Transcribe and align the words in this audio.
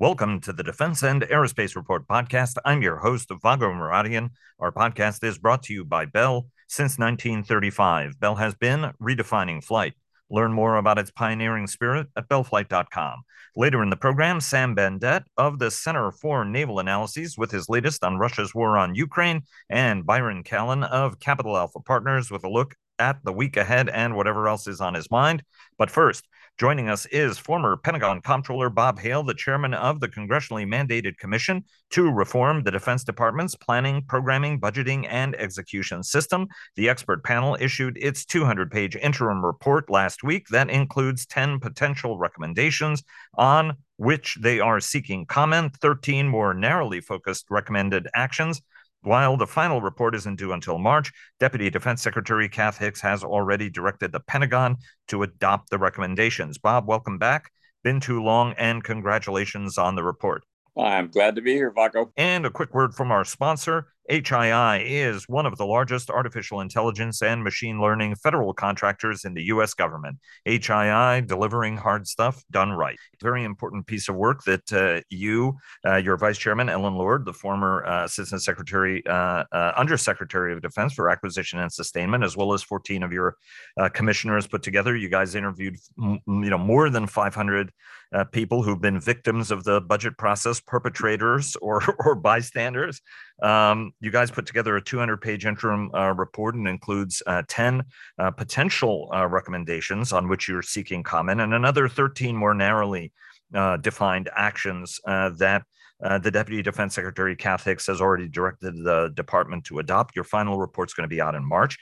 Welcome 0.00 0.40
to 0.40 0.54
the 0.54 0.62
Defense 0.62 1.02
and 1.02 1.20
Aerospace 1.20 1.76
Report 1.76 2.08
podcast. 2.08 2.56
I'm 2.64 2.80
your 2.80 2.96
host, 2.96 3.28
Vago 3.42 3.70
Muradian. 3.70 4.30
Our 4.58 4.72
podcast 4.72 5.22
is 5.22 5.36
brought 5.36 5.62
to 5.64 5.74
you 5.74 5.84
by 5.84 6.06
Bell. 6.06 6.46
Since 6.68 6.98
1935, 6.98 8.18
Bell 8.18 8.36
has 8.36 8.54
been 8.54 8.92
redefining 8.98 9.62
flight. 9.62 9.92
Learn 10.30 10.54
more 10.54 10.76
about 10.76 10.98
its 10.98 11.10
pioneering 11.10 11.66
spirit 11.66 12.06
at 12.16 12.30
bellflight.com. 12.30 13.24
Later 13.54 13.82
in 13.82 13.90
the 13.90 13.96
program, 13.96 14.40
Sam 14.40 14.74
Bendett 14.74 15.24
of 15.36 15.58
the 15.58 15.70
Center 15.70 16.10
for 16.10 16.46
Naval 16.46 16.78
Analyses 16.78 17.36
with 17.36 17.50
his 17.50 17.68
latest 17.68 18.02
on 18.02 18.16
Russia's 18.16 18.54
war 18.54 18.78
on 18.78 18.94
Ukraine, 18.94 19.42
and 19.68 20.06
Byron 20.06 20.44
Callan 20.44 20.82
of 20.82 21.20
Capital 21.20 21.58
Alpha 21.58 21.80
Partners 21.80 22.30
with 22.30 22.44
a 22.44 22.48
look 22.48 22.74
at 22.98 23.22
the 23.22 23.34
week 23.34 23.58
ahead 23.58 23.90
and 23.90 24.16
whatever 24.16 24.48
else 24.48 24.66
is 24.66 24.80
on 24.80 24.94
his 24.94 25.10
mind. 25.10 25.42
But 25.76 25.90
first, 25.90 26.26
Joining 26.60 26.90
us 26.90 27.06
is 27.06 27.38
former 27.38 27.74
Pentagon 27.78 28.20
Comptroller 28.20 28.68
Bob 28.68 28.98
Hale, 28.98 29.22
the 29.22 29.32
chairman 29.32 29.72
of 29.72 29.98
the 29.98 30.08
congressionally 30.08 30.66
mandated 30.66 31.16
commission 31.16 31.64
to 31.88 32.10
reform 32.10 32.62
the 32.62 32.70
Defense 32.70 33.02
Department's 33.02 33.54
planning, 33.54 34.04
programming, 34.06 34.60
budgeting, 34.60 35.06
and 35.08 35.34
execution 35.36 36.02
system. 36.02 36.48
The 36.76 36.90
expert 36.90 37.24
panel 37.24 37.56
issued 37.58 37.96
its 37.96 38.26
200 38.26 38.70
page 38.70 38.94
interim 38.94 39.42
report 39.42 39.88
last 39.88 40.22
week 40.22 40.48
that 40.48 40.68
includes 40.68 41.24
10 41.24 41.60
potential 41.60 42.18
recommendations 42.18 43.04
on 43.38 43.78
which 43.96 44.36
they 44.42 44.60
are 44.60 44.80
seeking 44.80 45.24
comment, 45.24 45.74
13 45.80 46.28
more 46.28 46.52
narrowly 46.52 47.00
focused 47.00 47.46
recommended 47.48 48.06
actions 48.12 48.60
while 49.02 49.36
the 49.36 49.46
final 49.46 49.80
report 49.80 50.14
isn't 50.14 50.38
due 50.38 50.52
until 50.52 50.78
March, 50.78 51.12
Deputy 51.38 51.70
Defense 51.70 52.02
Secretary 52.02 52.48
Kath 52.48 52.78
Hicks 52.78 53.00
has 53.00 53.24
already 53.24 53.70
directed 53.70 54.12
the 54.12 54.20
Pentagon 54.20 54.76
to 55.08 55.22
adopt 55.22 55.70
the 55.70 55.78
recommendations. 55.78 56.58
Bob, 56.58 56.86
welcome 56.86 57.18
back. 57.18 57.50
Been 57.82 58.00
too 58.00 58.22
long, 58.22 58.54
and 58.58 58.84
congratulations 58.84 59.78
on 59.78 59.94
the 59.94 60.02
report. 60.02 60.44
I'm 60.76 61.08
glad 61.08 61.34
to 61.36 61.42
be 61.42 61.54
here, 61.54 61.70
Vago. 61.70 62.12
And 62.16 62.46
a 62.46 62.50
quick 62.50 62.74
word 62.74 62.94
from 62.94 63.10
our 63.10 63.24
sponsor. 63.24 63.88
HII 64.10 64.82
is 64.84 65.28
one 65.28 65.46
of 65.46 65.56
the 65.56 65.64
largest 65.64 66.10
artificial 66.10 66.60
intelligence 66.60 67.22
and 67.22 67.44
machine 67.44 67.80
learning 67.80 68.16
federal 68.16 68.52
contractors 68.52 69.24
in 69.24 69.34
the 69.34 69.44
U.S. 69.44 69.72
government. 69.72 70.18
HII 70.46 71.26
delivering 71.28 71.76
hard 71.76 72.08
stuff 72.08 72.42
done 72.50 72.72
right. 72.72 72.98
Very 73.20 73.44
important 73.44 73.86
piece 73.86 74.08
of 74.08 74.16
work 74.16 74.42
that 74.44 74.72
uh, 74.72 75.02
you, 75.10 75.56
uh, 75.86 75.96
your 75.96 76.16
Vice 76.16 76.38
Chairman, 76.38 76.68
Ellen 76.68 76.94
Lord, 76.94 77.24
the 77.24 77.32
former 77.32 77.86
uh, 77.86 78.04
Assistant 78.04 78.42
Secretary, 78.42 79.06
uh, 79.06 79.44
uh, 79.52 79.72
Undersecretary 79.76 80.52
of 80.52 80.60
Defense 80.60 80.92
for 80.92 81.08
Acquisition 81.08 81.60
and 81.60 81.72
Sustainment, 81.72 82.24
as 82.24 82.36
well 82.36 82.52
as 82.52 82.64
14 82.64 83.04
of 83.04 83.12
your 83.12 83.36
uh, 83.78 83.88
commissioners 83.90 84.48
put 84.48 84.64
together. 84.64 84.96
You 84.96 85.08
guys 85.08 85.36
interviewed, 85.36 85.76
you 85.96 86.20
know, 86.26 86.58
more 86.58 86.90
than 86.90 87.06
500 87.06 87.70
uh, 88.12 88.24
people 88.24 88.62
who've 88.62 88.80
been 88.80 88.98
victims 89.00 89.50
of 89.50 89.64
the 89.64 89.80
budget 89.80 90.16
process, 90.18 90.60
perpetrators 90.60 91.56
or, 91.62 91.82
or 92.04 92.14
bystanders. 92.14 93.00
Um, 93.42 93.92
you 94.00 94.10
guys 94.10 94.30
put 94.30 94.46
together 94.46 94.76
a 94.76 94.82
200 94.82 95.18
page 95.18 95.46
interim 95.46 95.90
uh, 95.94 96.12
report 96.12 96.54
and 96.54 96.68
includes 96.68 97.22
uh, 97.26 97.42
10 97.48 97.82
uh, 98.18 98.30
potential 98.32 99.10
uh, 99.14 99.26
recommendations 99.26 100.12
on 100.12 100.28
which 100.28 100.48
you're 100.48 100.62
seeking 100.62 101.02
comment 101.02 101.40
and 101.40 101.54
another 101.54 101.88
13 101.88 102.36
more 102.36 102.54
narrowly 102.54 103.12
uh, 103.54 103.76
defined 103.78 104.28
actions 104.36 105.00
that 105.06 105.62
the 106.00 106.30
Deputy 106.30 106.62
Defense 106.62 106.94
Secretary 106.94 107.36
Kath 107.36 107.64
Hicks 107.64 107.86
has 107.86 108.00
already 108.00 108.26
directed 108.26 108.74
the 108.74 109.12
department 109.14 109.64
to 109.64 109.80
adopt. 109.80 110.16
Your 110.16 110.24
final 110.24 110.58
report's 110.58 110.94
going 110.94 111.04
to 111.04 111.14
be 111.14 111.20
out 111.20 111.34
in 111.34 111.44
March. 111.44 111.76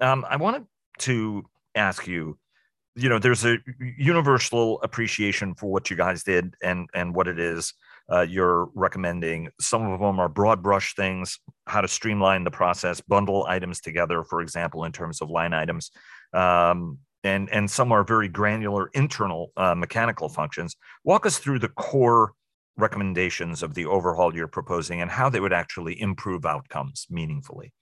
Um, 0.00 0.24
I 0.28 0.36
wanted 0.36 0.64
to 1.00 1.44
ask 1.74 2.06
you 2.06 2.38
you 2.96 3.08
know 3.08 3.18
there's 3.18 3.44
a 3.44 3.58
universal 3.98 4.80
appreciation 4.82 5.54
for 5.54 5.70
what 5.70 5.90
you 5.90 5.96
guys 5.96 6.22
did 6.22 6.54
and 6.62 6.88
and 6.94 7.14
what 7.14 7.28
it 7.28 7.38
is 7.38 7.74
uh, 8.12 8.20
you're 8.20 8.68
recommending. 8.74 9.48
Some 9.60 9.90
of 9.90 9.98
them 9.98 10.20
are 10.20 10.28
broad 10.28 10.62
brush 10.62 10.94
things 10.94 11.38
how 11.66 11.80
to 11.80 11.88
streamline 11.88 12.44
the 12.44 12.50
process 12.50 13.00
bundle 13.00 13.46
items 13.48 13.80
together 13.80 14.22
for 14.24 14.40
example 14.40 14.84
in 14.84 14.92
terms 14.92 15.20
of 15.20 15.30
line 15.30 15.52
items. 15.54 15.90
Um, 16.32 16.98
and 17.24 17.48
and 17.50 17.70
some 17.70 17.90
are 17.90 18.04
very 18.04 18.28
granular 18.28 18.90
internal 18.94 19.50
uh, 19.56 19.74
mechanical 19.74 20.28
functions. 20.28 20.76
Walk 21.04 21.26
us 21.26 21.38
through 21.38 21.60
the 21.60 21.68
core 21.68 22.32
recommendations 22.76 23.62
of 23.62 23.74
the 23.74 23.86
overhaul 23.86 24.34
you're 24.34 24.48
proposing 24.48 25.00
and 25.00 25.10
how 25.10 25.30
they 25.30 25.40
would 25.40 25.52
actually 25.52 26.00
improve 26.00 26.44
outcomes 26.44 27.06
meaningfully 27.08 27.72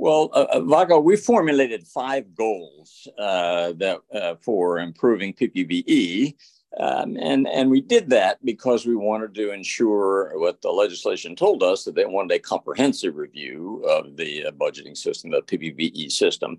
well, 0.00 0.30
uh, 0.32 0.46
uh, 0.50 0.60
Vago, 0.60 0.98
we 0.98 1.14
formulated 1.14 1.86
five 1.86 2.34
goals 2.34 3.06
uh, 3.18 3.74
that 3.76 4.00
uh, 4.14 4.34
for 4.40 4.78
improving 4.78 5.34
PPBE, 5.34 6.34
um, 6.78 7.18
and 7.20 7.46
and 7.46 7.70
we 7.70 7.82
did 7.82 8.08
that 8.08 8.42
because 8.42 8.86
we 8.86 8.96
wanted 8.96 9.34
to 9.34 9.52
ensure 9.52 10.32
what 10.38 10.62
the 10.62 10.70
legislation 10.70 11.36
told 11.36 11.62
us 11.62 11.84
that 11.84 11.94
they 11.94 12.06
wanted 12.06 12.34
a 12.34 12.38
comprehensive 12.38 13.16
review 13.16 13.84
of 13.86 14.16
the 14.16 14.46
uh, 14.46 14.50
budgeting 14.52 14.96
system, 14.96 15.32
the 15.32 15.42
PPBE 15.42 16.10
system, 16.10 16.56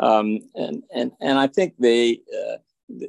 um, 0.00 0.40
and 0.56 0.82
and 0.92 1.12
and 1.20 1.38
I 1.38 1.46
think 1.46 1.74
they 1.78 2.22
uh, 2.36 2.56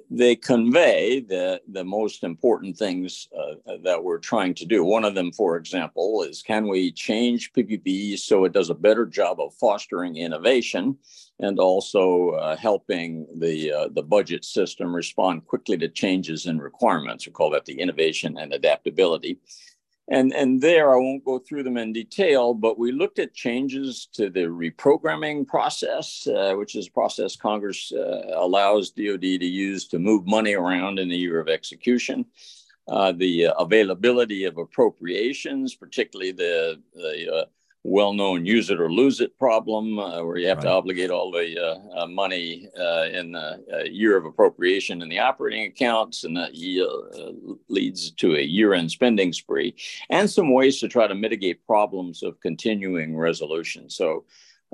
they 0.09 0.35
convey 0.35 1.21
the, 1.21 1.61
the 1.67 1.83
most 1.83 2.23
important 2.23 2.77
things 2.77 3.27
uh, 3.37 3.77
that 3.83 4.03
we're 4.03 4.19
trying 4.19 4.53
to 4.55 4.65
do. 4.65 4.83
One 4.83 5.05
of 5.05 5.15
them, 5.15 5.31
for 5.31 5.57
example, 5.57 6.23
is 6.23 6.41
can 6.41 6.67
we 6.67 6.91
change 6.91 7.53
PPP 7.53 8.17
so 8.19 8.45
it 8.45 8.53
does 8.53 8.69
a 8.69 8.75
better 8.75 9.05
job 9.05 9.39
of 9.39 9.53
fostering 9.55 10.17
innovation 10.17 10.97
and 11.39 11.59
also 11.59 12.31
uh, 12.31 12.55
helping 12.55 13.25
the, 13.37 13.71
uh, 13.71 13.87
the 13.93 14.03
budget 14.03 14.45
system 14.45 14.95
respond 14.95 15.45
quickly 15.47 15.77
to 15.77 15.87
changes 15.87 16.45
in 16.45 16.59
requirements? 16.59 17.25
We 17.25 17.33
call 17.33 17.49
that 17.51 17.65
the 17.65 17.79
innovation 17.79 18.37
and 18.37 18.53
adaptability. 18.53 19.39
And, 20.11 20.33
and 20.33 20.59
there, 20.59 20.93
I 20.93 20.97
won't 20.97 21.23
go 21.23 21.39
through 21.39 21.63
them 21.63 21.77
in 21.77 21.93
detail, 21.93 22.53
but 22.53 22.77
we 22.77 22.91
looked 22.91 23.17
at 23.17 23.33
changes 23.33 24.09
to 24.11 24.29
the 24.29 24.41
reprogramming 24.41 25.47
process, 25.47 26.27
uh, 26.27 26.53
which 26.55 26.75
is 26.75 26.89
a 26.89 26.91
process 26.91 27.37
Congress 27.37 27.93
uh, 27.93 28.33
allows 28.35 28.91
DoD 28.91 29.21
to 29.21 29.45
use 29.45 29.87
to 29.87 29.99
move 29.99 30.27
money 30.27 30.53
around 30.53 30.99
in 30.99 31.07
the 31.07 31.15
year 31.15 31.39
of 31.39 31.47
execution. 31.47 32.25
Uh, 32.89 33.13
the 33.13 33.47
availability 33.57 34.43
of 34.43 34.57
appropriations, 34.57 35.75
particularly 35.75 36.33
the, 36.33 36.81
the 36.93 37.33
uh, 37.33 37.45
well-known 37.83 38.45
use 38.45 38.69
it 38.69 38.79
or 38.79 38.91
lose 38.91 39.21
it 39.21 39.37
problem 39.39 39.97
uh, 39.97 40.23
where 40.23 40.37
you 40.37 40.47
have 40.47 40.57
right. 40.57 40.65
to 40.65 40.71
obligate 40.71 41.09
all 41.09 41.31
the 41.31 41.57
uh, 41.59 42.01
uh, 42.01 42.07
money 42.07 42.69
uh, 42.79 43.05
in 43.11 43.31
the 43.31 43.63
uh, 43.73 43.83
year 43.85 44.15
of 44.17 44.25
appropriation 44.25 45.01
in 45.01 45.09
the 45.09 45.17
operating 45.17 45.65
accounts 45.65 46.23
and 46.23 46.37
that 46.37 46.51
uh, 46.51 47.55
leads 47.69 48.11
to 48.11 48.35
a 48.35 48.41
year-end 48.41 48.91
spending 48.91 49.33
spree 49.33 49.73
and 50.11 50.29
some 50.29 50.53
ways 50.53 50.79
to 50.79 50.87
try 50.87 51.07
to 51.07 51.15
mitigate 51.15 51.65
problems 51.65 52.21
of 52.21 52.39
continuing 52.39 53.17
resolution 53.17 53.89
so 53.89 54.23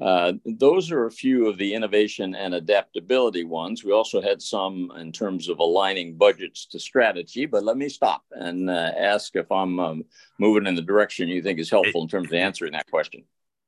uh, 0.01 0.33
those 0.45 0.91
are 0.91 1.05
a 1.05 1.11
few 1.11 1.47
of 1.47 1.57
the 1.57 1.73
innovation 1.73 2.35
and 2.35 2.53
adaptability 2.53 3.43
ones. 3.43 3.83
We 3.83 3.91
also 3.91 4.21
had 4.21 4.41
some 4.41 4.91
in 4.97 5.11
terms 5.11 5.49
of 5.49 5.59
aligning 5.59 6.15
budgets 6.17 6.67
to 6.67 6.79
strategy, 6.79 7.45
but 7.45 7.63
let 7.63 7.77
me 7.77 7.89
stop 7.89 8.23
and 8.31 8.69
uh, 8.69 8.91
ask 8.97 9.35
if 9.35 9.51
I'm 9.51 9.79
um, 9.79 10.03
moving 10.39 10.67
in 10.67 10.75
the 10.75 10.81
direction 10.81 11.29
you 11.29 11.41
think 11.41 11.59
is 11.59 11.69
helpful 11.69 12.03
in 12.03 12.07
terms 12.07 12.27
of 12.27 12.35
answering 12.35 12.73
that 12.73 12.89
question. 12.89 13.23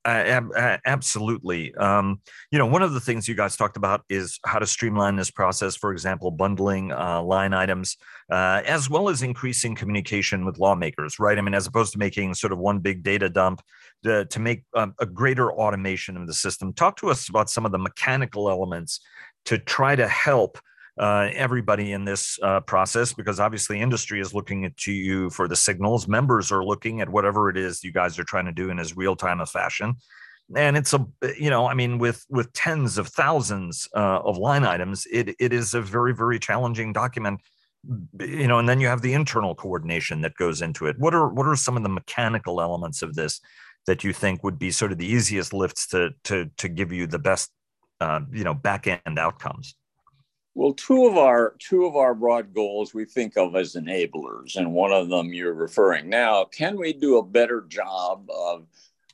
Uh, 0.06 0.78
absolutely. 0.85 1.75
Um, 1.75 2.22
you 2.51 2.57
know, 2.57 2.66
one 2.66 2.81
of 2.81 2.94
the 2.94 3.00
things 3.00 3.28
you 3.28 3.35
guys 3.35 3.57
talked 3.57 3.75
about 3.75 4.03
is 4.09 4.40
how 4.46 4.57
to 4.57 4.66
streamline 4.66 5.17
this 5.17 5.29
process. 5.29 5.75
For 5.75 5.91
example, 5.91 6.31
bundling 6.31 6.91
uh, 6.91 7.22
line 7.22 7.53
items, 7.53 7.97
uh, 8.31 8.61
as 8.66 8.90
well 8.90 9.09
as 9.09 9.22
increasing 9.22 9.75
communication 9.75 10.46
with 10.46 10.57
lawmakers. 10.57 11.19
Right. 11.19 11.38
I 11.38 11.41
mean, 11.41 11.53
as 11.53 11.67
opposed 11.67 11.94
to 11.94 12.00
making 12.00 12.34
sort 12.35 12.53
of 12.53 12.59
one 12.59 12.79
big 12.79 13.03
data 13.03 13.29
dump, 13.29 13.61
to, 14.03 14.25
to 14.25 14.39
make 14.39 14.63
um, 14.75 14.93
a 14.99 15.05
greater 15.05 15.51
automation 15.51 16.17
of 16.17 16.27
the 16.27 16.33
system. 16.33 16.73
Talk 16.73 16.97
to 16.97 17.09
us 17.09 17.29
about 17.29 17.49
some 17.49 17.65
of 17.65 17.71
the 17.71 17.77
mechanical 17.77 18.49
elements 18.49 18.99
to 19.45 19.57
try 19.57 19.95
to 19.95 20.07
help 20.07 20.57
uh, 20.97 21.29
everybody 21.33 21.93
in 21.93 22.03
this 22.03 22.37
uh, 22.43 22.59
process 22.61 23.13
because 23.13 23.39
obviously 23.39 23.79
industry 23.79 24.19
is 24.19 24.33
looking 24.33 24.71
to 24.77 24.91
you 24.91 25.29
for 25.29 25.47
the 25.47 25.55
signals. 25.55 26.07
Members 26.07 26.51
are 26.51 26.63
looking 26.63 26.99
at 26.99 27.09
whatever 27.09 27.49
it 27.49 27.57
is 27.57 27.84
you 27.84 27.91
guys 27.91 28.19
are 28.19 28.25
trying 28.25 28.46
to 28.46 28.51
do 28.51 28.69
in 28.69 28.79
as 28.79 28.97
real 28.97 29.16
time 29.16 29.40
a 29.40 29.46
fashion. 29.46 29.96
And 30.55 30.75
it's 30.75 30.95
a 30.95 31.05
you 31.37 31.52
know 31.52 31.67
i 31.67 31.75
mean 31.75 31.99
with 31.99 32.25
with 32.28 32.52
tens 32.53 32.97
of 32.97 33.07
thousands 33.09 33.87
uh, 33.95 34.19
of 34.23 34.40
line 34.40 34.63
items 34.63 35.05
it 35.11 35.35
it 35.40 35.53
is 35.53 35.75
a 35.75 35.81
very 35.81 36.11
very 36.11 36.40
challenging 36.40 36.91
document 36.91 37.40
you 38.19 38.47
know 38.47 38.59
and 38.59 38.67
then 38.67 38.81
you 38.81 38.87
have 38.87 39.02
the 39.02 39.13
internal 39.13 39.55
coordination 39.55 40.22
that 40.22 40.35
goes 40.35 40.61
into 40.61 40.85
it. 40.85 40.97
What 40.99 41.13
are 41.13 41.29
what 41.29 41.47
are 41.47 41.55
some 41.55 41.78
of 41.78 41.84
the 41.84 41.90
mechanical 41.90 42.61
elements 42.61 43.02
of 43.02 43.16
this 43.16 43.40
that 43.90 44.03
you 44.03 44.14
think 44.14 44.44
would 44.44 44.59
be 44.59 44.70
sort 44.70 44.91
of 44.91 45.00
the 45.00 45.06
easiest 45.18 45.52
lifts 45.52 45.88
to 45.88 46.12
to 46.24 46.50
to 46.58 46.70
give 46.70 46.91
you 46.91 47.08
the 47.08 47.20
best 47.20 47.52
uh, 48.02 48.20
you 48.32 48.44
know 48.44 48.53
back 48.53 48.88
end 48.88 49.18
outcomes 49.18 49.76
well, 50.56 50.74
two 50.74 51.06
of 51.08 51.18
our 51.18 51.56
two 51.59 51.86
of 51.86 51.96
our 51.96 52.14
broad 52.14 52.53
goals 52.53 52.94
we 52.94 53.06
think 53.06 53.38
of 53.38 53.56
as 53.56 53.76
enablers, 53.76 54.58
and 54.58 54.74
one 54.74 54.91
of 54.91 55.08
them 55.08 55.32
you're 55.32 55.53
referring 55.53 56.09
now. 56.09 56.44
Can 56.44 56.78
we 56.78 56.91
do 56.91 57.18
a 57.18 57.24
better 57.24 57.62
job 57.62 58.30
of 58.30 58.68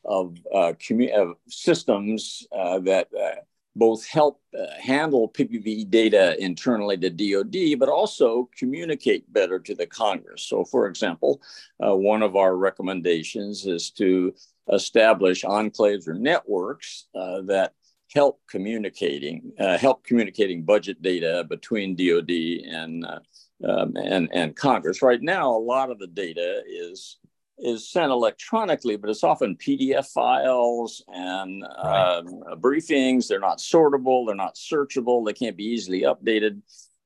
of, 0.06 0.38
uh, 0.54 0.74
commu- 0.80 1.14
of 1.14 1.36
systems 1.48 2.46
uh, 2.52 2.80
that 2.80 3.08
uh, 3.14 3.42
both 3.76 4.08
help 4.08 4.42
uh, 4.58 4.66
handle 4.80 5.30
PPV 5.30 5.90
data 5.90 6.36
internally 6.44 6.98
to 6.98 7.10
DoD, 7.10 7.80
but 7.80 7.90
also 7.90 8.50
communicate 8.58 9.32
better 9.34 9.60
to 9.60 9.76
the 9.76 9.86
Congress. 9.86 10.44
So, 10.44 10.64
for 10.64 10.88
example, 10.88 11.42
uh, 11.86 11.96
one 11.96 12.24
of 12.24 12.36
our 12.36 12.56
recommendations 12.56 13.66
is 13.66 13.90
to 13.92 14.34
establish 14.72 15.44
enclaves 15.44 16.08
or 16.08 16.14
networks 16.14 17.08
uh, 17.16 17.42
that 17.42 17.74
help 18.14 18.40
communicating 18.50 19.52
uh, 19.60 19.78
help 19.78 20.04
communicating 20.04 20.64
budget 20.64 21.02
data 21.02 21.46
between 21.50 21.96
DoD 21.96 22.32
and 22.32 23.06
uh, 23.06 23.20
um, 23.68 23.94
and 23.96 24.30
and 24.34 24.56
Congress. 24.56 25.02
Right 25.02 25.22
now, 25.22 25.52
a 25.52 25.58
lot 25.58 25.92
of 25.92 26.00
the 26.00 26.08
data 26.08 26.62
is 26.68 27.18
is 27.58 27.90
sent 27.90 28.12
electronically, 28.12 28.98
but 28.98 29.10
it's 29.10 29.24
often 29.24 29.56
PDF 29.56 30.08
files 30.08 31.04
and 31.08 31.64
right. 31.84 32.18
um, 32.18 32.44
briefings. 32.60 33.28
They're 33.28 33.40
not 33.40 33.60
sortable, 33.60 34.26
they're 34.26 34.36
not 34.36 34.56
searchable, 34.56 35.26
they 35.26 35.34
can't 35.34 35.58
be 35.58 35.64
easily 35.66 36.02
updated. 36.02 36.62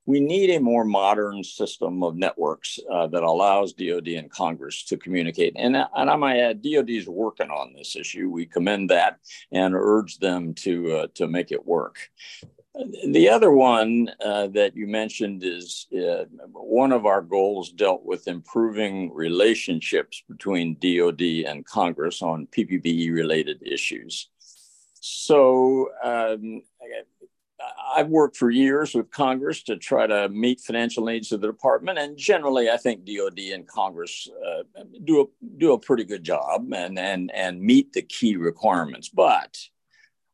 We 0.09 0.19
need 0.19 0.49
a 0.49 0.59
more 0.59 0.85
modern 0.85 1.43
system 1.43 2.01
of 2.01 2.15
networks 2.15 2.79
uh, 2.91 3.05
that 3.13 3.21
allows 3.21 3.73
DoD 3.73 4.07
and 4.07 4.27
Congress 4.27 4.83
to 4.85 4.97
communicate. 4.97 5.53
And, 5.55 5.75
and 5.77 6.09
I 6.09 6.15
might 6.15 6.39
add, 6.39 6.63
DoD 6.63 6.89
is 6.89 7.07
working 7.07 7.51
on 7.51 7.73
this 7.73 7.95
issue. 7.95 8.27
We 8.27 8.47
commend 8.47 8.89
that 8.89 9.19
and 9.51 9.75
urge 9.75 10.17
them 10.17 10.55
to, 10.65 10.73
uh, 10.93 11.07
to 11.13 11.27
make 11.27 11.51
it 11.51 11.63
work. 11.63 12.09
The 13.07 13.29
other 13.29 13.51
one 13.51 14.09
uh, 14.25 14.47
that 14.47 14.75
you 14.75 14.87
mentioned 14.87 15.43
is 15.43 15.85
uh, 15.93 16.25
one 16.53 16.91
of 16.91 17.05
our 17.05 17.21
goals 17.21 17.71
dealt 17.71 18.03
with 18.03 18.27
improving 18.27 19.13
relationships 19.13 20.23
between 20.27 20.77
DoD 20.79 21.21
and 21.45 21.63
Congress 21.67 22.23
on 22.23 22.47
PPBE 22.47 23.13
related 23.13 23.61
issues. 23.61 24.27
So 25.01 25.89
um, 26.03 26.63
I've 27.95 28.07
worked 28.07 28.37
for 28.37 28.49
years 28.49 28.93
with 28.93 29.11
Congress 29.11 29.63
to 29.63 29.75
try 29.77 30.07
to 30.07 30.29
meet 30.29 30.61
financial 30.61 31.05
needs 31.05 31.31
of 31.31 31.41
the 31.41 31.47
department, 31.47 31.99
and 31.99 32.17
generally, 32.17 32.69
I 32.69 32.77
think 32.77 33.05
DoD 33.05 33.39
and 33.53 33.67
Congress 33.67 34.29
uh, 34.45 34.83
do 35.03 35.21
a 35.21 35.45
do 35.57 35.73
a 35.73 35.79
pretty 35.79 36.03
good 36.05 36.23
job 36.23 36.71
and 36.73 36.97
and 36.97 37.31
and 37.33 37.61
meet 37.61 37.93
the 37.93 38.01
key 38.01 38.35
requirements. 38.35 39.09
But 39.09 39.57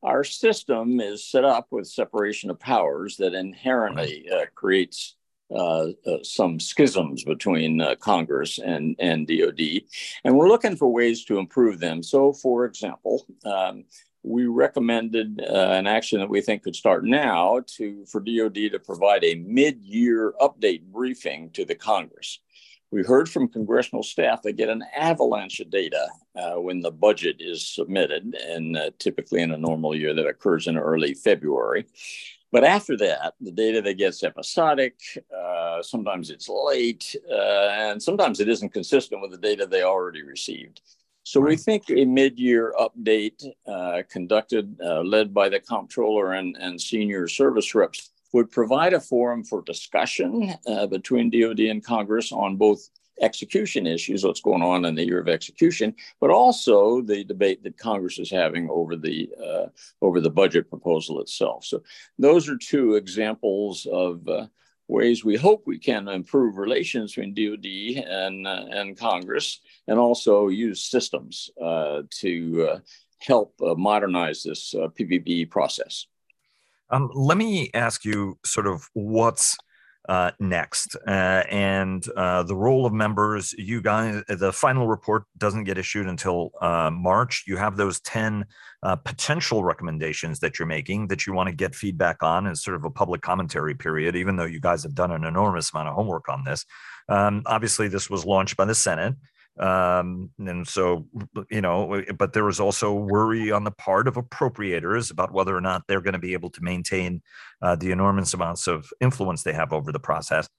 our 0.04 0.24
system 0.24 1.00
is 1.00 1.28
set 1.28 1.44
up 1.46 1.68
with 1.72 1.88
separation 1.88 2.50
of 2.50 2.60
powers 2.60 3.18
that 3.18 3.34
inherently 3.34 4.30
uh, 4.32 4.46
creates 4.54 5.16
uh, 5.52 5.90
uh, 6.08 6.18
some 6.24 6.60
schisms 6.60 7.24
between 7.24 7.80
uh, 7.80 7.96
Congress 7.96 8.60
and, 8.60 8.96
and 9.00 9.28
DOD, 9.28 9.82
and 10.24 10.36
we're 10.36 10.48
looking 10.48 10.76
for 10.76 10.92
ways 10.92 11.24
to 11.26 11.38
improve 11.38 11.80
them. 11.80 12.02
So, 12.02 12.34
for 12.34 12.66
example, 12.66 13.26
um, 13.46 13.86
we 14.26 14.48
recommended 14.48 15.40
uh, 15.42 15.54
an 15.54 15.86
action 15.86 16.20
that 16.20 16.30
we 16.30 16.42
think 16.42 16.64
could 16.64 16.76
start 16.76 17.06
now 17.06 17.62
to 17.68 18.06
for 18.06 18.20
DOD 18.20 18.56
to 18.72 18.80
provide 18.80 19.24
a 19.24 19.36
mid-year 19.36 20.34
update 20.42 20.82
briefing 20.86 21.52
to 21.52 21.64
the 21.64 21.76
Congress. 21.76 22.40
We 22.92 23.04
heard 23.04 23.30
from 23.30 23.48
congressional 23.48 24.04
staff 24.04 24.42
they 24.42 24.54
get 24.54 24.70
an 24.70 24.84
avalanche 24.96 25.60
of 25.60 25.70
data 25.70 26.08
uh, 26.36 26.54
when 26.54 26.82
the 26.82 26.92
budget 26.92 27.38
is 27.40 27.68
submitted, 27.68 28.36
and 28.36 28.76
uh, 28.76 28.92
typically 29.00 29.42
in 29.42 29.52
a 29.52 29.58
normal 29.58 29.96
year 29.96 30.14
that 30.14 30.28
occurs 30.28 30.68
in 30.68 30.78
early 30.78 31.14
February. 31.14 31.86
But 32.52 32.64
after 32.64 32.96
that, 32.98 33.34
the 33.42 33.52
data 33.52 33.82
that 33.82 33.98
gets 33.98 34.24
episodic, 34.24 34.98
uh, 35.36 35.84
sometimes 35.84 36.30
it's 36.30 36.48
late, 36.48 37.16
uh, 37.30 37.70
and 37.72 38.02
sometimes 38.02 38.40
it 38.40 38.50
isn't 38.50 38.74
consistent 38.74 39.22
with 39.22 39.32
the 39.32 39.38
data 39.38 39.68
they 39.68 39.84
already 39.84 40.24
received. 40.24 40.82
So 41.26 41.42
we 41.42 41.56
think 41.56 41.90
a 41.90 42.06
mid-year 42.06 42.76
update 42.80 43.44
uh, 43.68 44.04
conducted, 44.12 44.80
uh, 44.80 45.02
led 45.02 45.34
by 45.34 45.50
the 45.50 45.60
comptroller 45.60 46.34
and, 46.34 46.56
and 46.58 46.80
senior 46.80 47.28
service 47.28 47.74
reps 47.74 48.12
would 48.32 48.52
provide 48.52 48.94
a 48.94 49.00
forum 49.00 49.44
for 49.44 49.64
discussion 49.64 50.54
uh, 50.68 50.86
between 50.86 51.32
DoD 51.32 51.62
and 51.62 51.84
Congress 51.84 52.32
on 52.32 52.58
both 52.58 52.90
execution 53.22 53.88
issues, 53.88 54.24
what's 54.24 54.42
going 54.42 54.62
on 54.62 54.86
in 54.86 54.94
the 54.94 55.04
year 55.04 55.20
of 55.20 55.28
execution, 55.28 55.96
but 56.22 56.30
also 56.30 57.02
the 57.02 57.24
debate 57.24 57.64
that 57.64 57.76
Congress 57.80 58.20
is 58.20 58.30
having 58.30 58.70
over 58.70 58.96
the 58.96 59.28
uh, 59.44 59.66
over 60.04 60.22
the 60.22 60.30
budget 60.30 60.70
proposal 60.70 61.22
itself. 61.22 61.66
So 61.66 61.82
those 62.20 62.48
are 62.48 62.58
two 62.58 62.96
examples 62.96 63.88
of 63.92 64.28
uh, 64.28 64.46
ways 64.88 65.26
we 65.26 65.36
hope 65.36 65.64
we 65.66 65.80
can 65.80 66.08
improve 66.08 66.58
relations 66.58 67.16
between 67.16 67.34
DoD 67.34 68.04
and 68.08 68.48
uh, 68.48 68.66
and 68.72 68.98
Congress, 68.98 69.62
and 69.88 70.00
also 70.00 70.48
use 70.48 70.86
systems 70.86 71.50
uh, 71.62 72.04
to 72.10 72.70
uh, 72.70 72.80
help 73.20 73.54
uh, 73.62 73.76
modernize 73.76 74.44
this 74.44 74.74
PPB 74.74 75.50
process. 75.50 76.08
Um, 76.90 77.10
let 77.16 77.38
me 77.38 77.72
ask 77.74 78.06
you 78.06 78.38
sort 78.46 78.68
of 78.68 78.88
what's 78.94 79.58
uh, 80.08 80.32
next 80.40 80.96
uh, 81.08 81.44
and 81.50 82.08
uh, 82.16 82.44
the 82.44 82.56
role 82.56 82.86
of 82.86 82.94
members. 82.94 83.54
You 83.54 83.82
guys, 83.82 84.24
the 84.28 84.52
final 84.52 84.88
report 84.88 85.24
doesn't 85.38 85.64
get 85.64 85.78
issued 85.78 86.08
until 86.08 86.52
uh, 86.62 86.90
March. 86.92 87.44
You 87.48 87.58
have 87.58 87.78
those 87.78 88.00
10 88.02 88.46
uh, 88.84 88.96
potential 88.98 89.64
recommendations 89.64 90.40
that 90.40 90.60
you're 90.60 90.68
making 90.68 91.08
that 91.08 91.26
you 91.26 91.34
want 91.34 91.50
to 91.50 91.56
get 91.56 91.76
feedback 91.76 92.22
on 92.22 92.48
as 92.48 92.64
sort 92.64 92.76
of 92.76 92.84
a 92.84 92.90
public 92.90 93.22
commentary 93.22 93.76
period, 93.76 94.16
even 94.16 94.36
though 94.36 94.46
you 94.46 94.60
guys 94.60 94.84
have 94.84 94.96
done 94.96 95.12
an 95.12 95.24
enormous 95.24 95.74
amount 95.74 95.90
of 95.90 95.96
homework 95.96 96.30
on 96.30 96.44
this. 96.44 96.66
Um, 97.10 97.44
obviously, 97.46 97.88
this 97.88 98.10
was 98.10 98.26
launched 98.26 98.58
by 98.58 98.66
the 98.66 98.76
Senate 98.76 99.16
um, 99.60 100.30
and 100.38 100.68
so 100.68 101.08
you 101.50 101.62
know 101.62 102.04
but 102.18 102.34
there 102.34 102.44
was 102.44 102.60
also 102.60 102.94
worry 102.94 103.52
on 103.52 103.64
the 103.64 103.72
part 103.72 104.08
of 104.08 104.16
appropriators 104.16 105.12
about 105.12 105.32
whether 105.32 105.56
or 105.56 105.62
not 105.62 105.84
they're 105.88 106.02
going 106.02 106.14
to 106.14 106.20
be 106.20 106.34
able 106.34 106.50
to 106.50 106.62
maintain 106.62 107.22
uh, 107.62 107.76
the 107.76 107.92
enormous 107.92 108.34
amounts 108.34 108.68
of 108.68 108.92
influence 109.00 109.44
they 109.44 109.54
have 109.54 109.72
over 109.72 109.92
the 109.92 110.00
process 110.00 110.50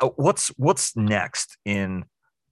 uh, 0.00 0.08
what's 0.16 0.48
what's 0.56 0.96
next 0.96 1.58
in 1.64 2.04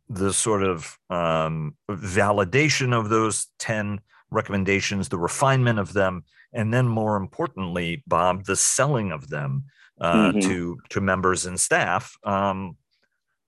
the 0.08 0.32
sort 0.32 0.62
of 0.62 0.98
um, 1.10 1.74
validation 1.90 2.92
of 2.92 3.08
those 3.08 3.48
10 3.58 4.00
recommendations 4.30 5.08
the 5.08 5.18
refinement 5.18 5.78
of 5.78 5.94
them 5.94 6.24
and 6.52 6.74
then 6.74 6.86
more 6.86 7.16
importantly 7.16 8.02
bob 8.06 8.44
the 8.44 8.56
selling 8.56 9.12
of 9.12 9.28
them 9.28 9.64
uh, 9.98 10.30
mm-hmm. 10.30 10.40
to 10.40 10.78
to 10.90 11.00
members 11.00 11.46
and 11.46 11.58
staff 11.58 12.18
um, 12.24 12.76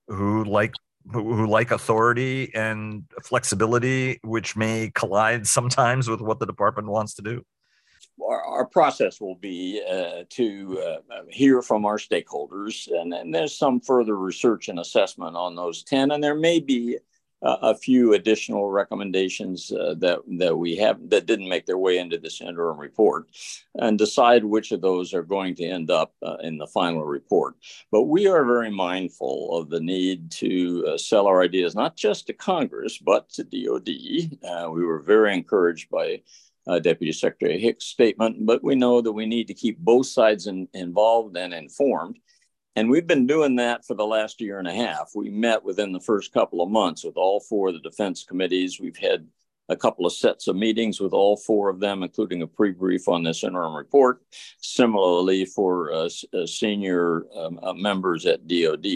who 0.07 0.45
like 0.45 0.73
who, 1.13 1.47
like 1.47 1.71
authority 1.71 2.53
and 2.55 3.05
flexibility, 3.23 4.21
which 4.23 4.57
may 4.57 4.91
collide 4.95 5.47
sometimes 5.47 6.09
with 6.09 6.21
what 6.21 6.39
the 6.39 6.47
department 6.47 6.89
wants 6.89 7.15
to 7.15 7.23
do? 7.23 7.45
Our, 8.21 8.45
our 8.45 8.67
process 8.67 9.21
will 9.21 9.37
be 9.37 9.83
uh, 9.89 10.25
to 10.31 10.81
uh, 10.81 11.23
hear 11.31 11.63
from 11.63 11.87
our 11.87 11.99
stakeholders, 11.99 12.89
and, 12.91 13.15
and 13.15 13.35
there's 13.35 13.57
some 13.57 13.81
further 13.81 14.17
research 14.17 14.69
and 14.69 14.81
assessment 14.81 15.37
on 15.37 15.55
those 15.55 15.83
10, 15.85 16.11
and 16.11 16.23
there 16.23 16.35
may 16.35 16.59
be 16.59 16.99
a 17.43 17.75
few 17.75 18.15
additional 18.15 18.71
recommendations 18.71 19.71
uh, 19.73 19.95
that 19.99 20.19
that 20.39 20.57
we 20.57 20.77
have 20.77 20.97
that 21.09 21.27
didn't 21.27 21.49
make 21.49 21.67
their 21.67 21.79
way 21.79 21.99
into 21.99 22.19
this 22.19 22.41
interim 22.41 22.79
report, 22.79 23.29
and 23.77 23.99
decide 23.99 24.45
which 24.45 24.73
of 24.73 24.81
those 24.81 25.15
are 25.15 25.23
going 25.23 25.55
to 25.55 25.65
end 25.65 25.91
up 25.91 26.15
uh, 26.23 26.37
in 26.43 26.59
the 26.59 26.67
final 26.67 27.05
report. 27.05 27.55
But 27.93 28.05
we 28.05 28.27
are 28.27 28.45
very 28.45 28.71
mindful 28.71 29.57
of 29.57 29.71
the 29.71 29.81
need 29.81 30.31
to 30.33 30.87
uh, 30.89 30.99
sell 30.99 31.27
our 31.27 31.43
ideas 31.43 31.75
not 31.75 31.97
just 31.97 32.27
to 32.27 32.33
Congress 32.33 32.99
but 32.99 33.29
to 33.31 33.45
DoD. 33.45 34.39
Uh, 34.45 34.71
we 34.71 34.85
were 34.85 35.01
very 35.01 35.35
encouraged 35.35 35.91
by. 35.91 36.23
Uh, 36.67 36.79
Deputy 36.79 37.13
Secretary 37.13 37.59
Hicks' 37.59 37.87
statement, 37.87 38.45
but 38.45 38.63
we 38.63 38.75
know 38.75 39.01
that 39.01 39.11
we 39.11 39.25
need 39.25 39.47
to 39.47 39.55
keep 39.55 39.79
both 39.79 40.05
sides 40.05 40.47
in, 40.49 40.69
involved 40.75 41.35
and 41.35 41.55
informed 41.55 42.19
and 42.79 42.89
we've 42.89 43.09
been 43.09 43.27
doing 43.27 43.57
that 43.57 43.85
for 43.85 43.95
the 43.95 44.07
last 44.07 44.41
year 44.41 44.61
and 44.61 44.69
a 44.69 44.73
half. 44.73 45.11
We 45.13 45.31
met 45.31 45.65
within 45.65 45.91
the 45.91 45.99
first 45.99 46.33
couple 46.33 46.63
of 46.63 46.71
months 46.71 47.03
with 47.03 47.17
all 47.17 47.41
four 47.41 47.69
of 47.69 47.75
the 47.75 47.81
defense 47.81 48.23
committees. 48.23 48.79
We've 48.79 48.97
had 48.97 49.27
a 49.69 49.75
couple 49.75 50.07
of 50.07 50.13
sets 50.13 50.47
of 50.47 50.55
meetings 50.55 51.01
with 51.01 51.13
all 51.13 51.37
four 51.37 51.71
of 51.71 51.81
them, 51.81 52.05
including 52.05 52.41
a 52.43 52.47
pre-brief 52.47 53.09
on 53.09 53.25
this 53.25 53.43
interim 53.43 53.75
report. 53.75 54.23
Similarly, 54.61 55.45
for 55.45 55.93
uh, 55.93 56.09
senior 56.47 57.27
um, 57.37 57.59
uh, 57.61 57.73
members 57.73 58.27
at 58.27 58.47
DoD, 58.47 58.87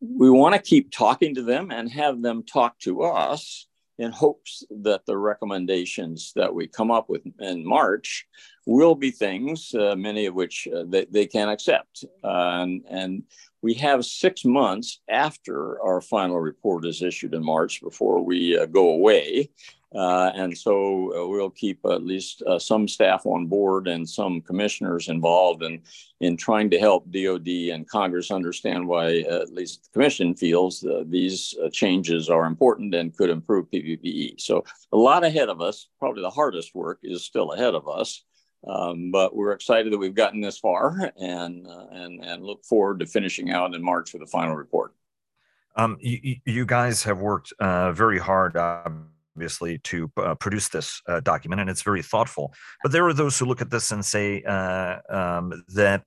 we 0.00 0.28
want 0.30 0.56
to 0.56 0.60
keep 0.60 0.90
talking 0.90 1.36
to 1.36 1.42
them 1.42 1.70
and 1.70 1.88
have 1.92 2.20
them 2.20 2.42
talk 2.42 2.80
to 2.80 3.04
us 3.04 3.68
in 3.98 4.12
hopes 4.12 4.64
that 4.70 5.04
the 5.06 5.16
recommendations 5.16 6.32
that 6.36 6.54
we 6.54 6.66
come 6.66 6.90
up 6.90 7.08
with 7.08 7.22
in 7.40 7.66
March 7.66 8.26
will 8.66 8.94
be 8.94 9.10
things, 9.10 9.74
uh, 9.74 9.96
many 9.96 10.26
of 10.26 10.34
which 10.34 10.68
uh, 10.74 10.84
they, 10.86 11.04
they 11.06 11.26
can 11.26 11.48
accept. 11.48 12.04
Uh, 12.22 12.62
and, 12.62 12.84
and 12.88 13.22
we 13.60 13.74
have 13.74 14.04
six 14.04 14.44
months 14.44 15.00
after 15.08 15.82
our 15.82 16.00
final 16.00 16.38
report 16.38 16.86
is 16.86 17.02
issued 17.02 17.34
in 17.34 17.44
March 17.44 17.80
before 17.82 18.22
we 18.22 18.56
uh, 18.56 18.66
go 18.66 18.90
away. 18.90 19.50
Uh, 19.94 20.30
and 20.34 20.56
so 20.56 21.12
uh, 21.16 21.26
we'll 21.26 21.48
keep 21.48 21.80
at 21.86 22.04
least 22.04 22.42
some 22.58 22.86
staff 22.86 23.24
on 23.24 23.46
board 23.46 23.88
and 23.88 24.06
some 24.06 24.40
commissioners 24.42 25.08
involved 25.08 25.62
in, 25.62 25.80
in 26.20 26.36
trying 26.36 26.68
to 26.68 26.78
help 26.78 27.10
DOD 27.10 27.48
and 27.72 27.88
Congress 27.88 28.30
understand 28.30 28.86
why 28.86 29.20
at 29.20 29.52
least 29.52 29.84
the 29.84 29.90
commission 29.90 30.34
feels 30.34 30.84
these 31.06 31.54
changes 31.72 32.28
are 32.28 32.44
important 32.44 32.94
and 32.94 33.16
could 33.16 33.30
improve 33.30 33.70
PPBE. 33.70 34.38
So 34.38 34.62
a 34.92 34.96
lot 34.96 35.24
ahead 35.24 35.48
of 35.48 35.62
us. 35.62 35.88
Probably 35.98 36.20
the 36.20 36.30
hardest 36.30 36.74
work 36.74 36.98
is 37.02 37.24
still 37.24 37.52
ahead 37.52 37.74
of 37.74 37.88
us. 37.88 38.24
Um, 38.66 39.10
but 39.10 39.36
we're 39.36 39.52
excited 39.52 39.92
that 39.92 39.98
we've 39.98 40.14
gotten 40.14 40.40
this 40.40 40.58
far 40.58 41.12
and, 41.16 41.66
uh, 41.66 41.86
and, 41.92 42.24
and 42.24 42.44
look 42.44 42.64
forward 42.64 43.00
to 43.00 43.06
finishing 43.06 43.50
out 43.50 43.74
in 43.74 43.82
March 43.82 44.12
with 44.12 44.20
the 44.20 44.26
final 44.26 44.56
report. 44.56 44.94
Um, 45.76 45.96
you, 46.00 46.36
you, 46.44 46.66
guys 46.66 47.04
have 47.04 47.20
worked 47.20 47.52
uh, 47.60 47.92
very 47.92 48.18
hard, 48.18 48.56
obviously, 49.38 49.78
to 49.78 50.10
uh, 50.16 50.34
produce 50.34 50.68
this 50.68 51.00
uh, 51.06 51.20
document, 51.20 51.60
and 51.60 51.70
it's 51.70 51.82
very 51.82 52.02
thoughtful. 52.02 52.52
But 52.82 52.90
there 52.90 53.06
are 53.06 53.14
those 53.14 53.38
who 53.38 53.44
look 53.44 53.62
at 53.62 53.70
this 53.70 53.92
and 53.92 54.04
say 54.04 54.42
uh, 54.42 54.98
um, 55.08 55.62
that 55.74 56.02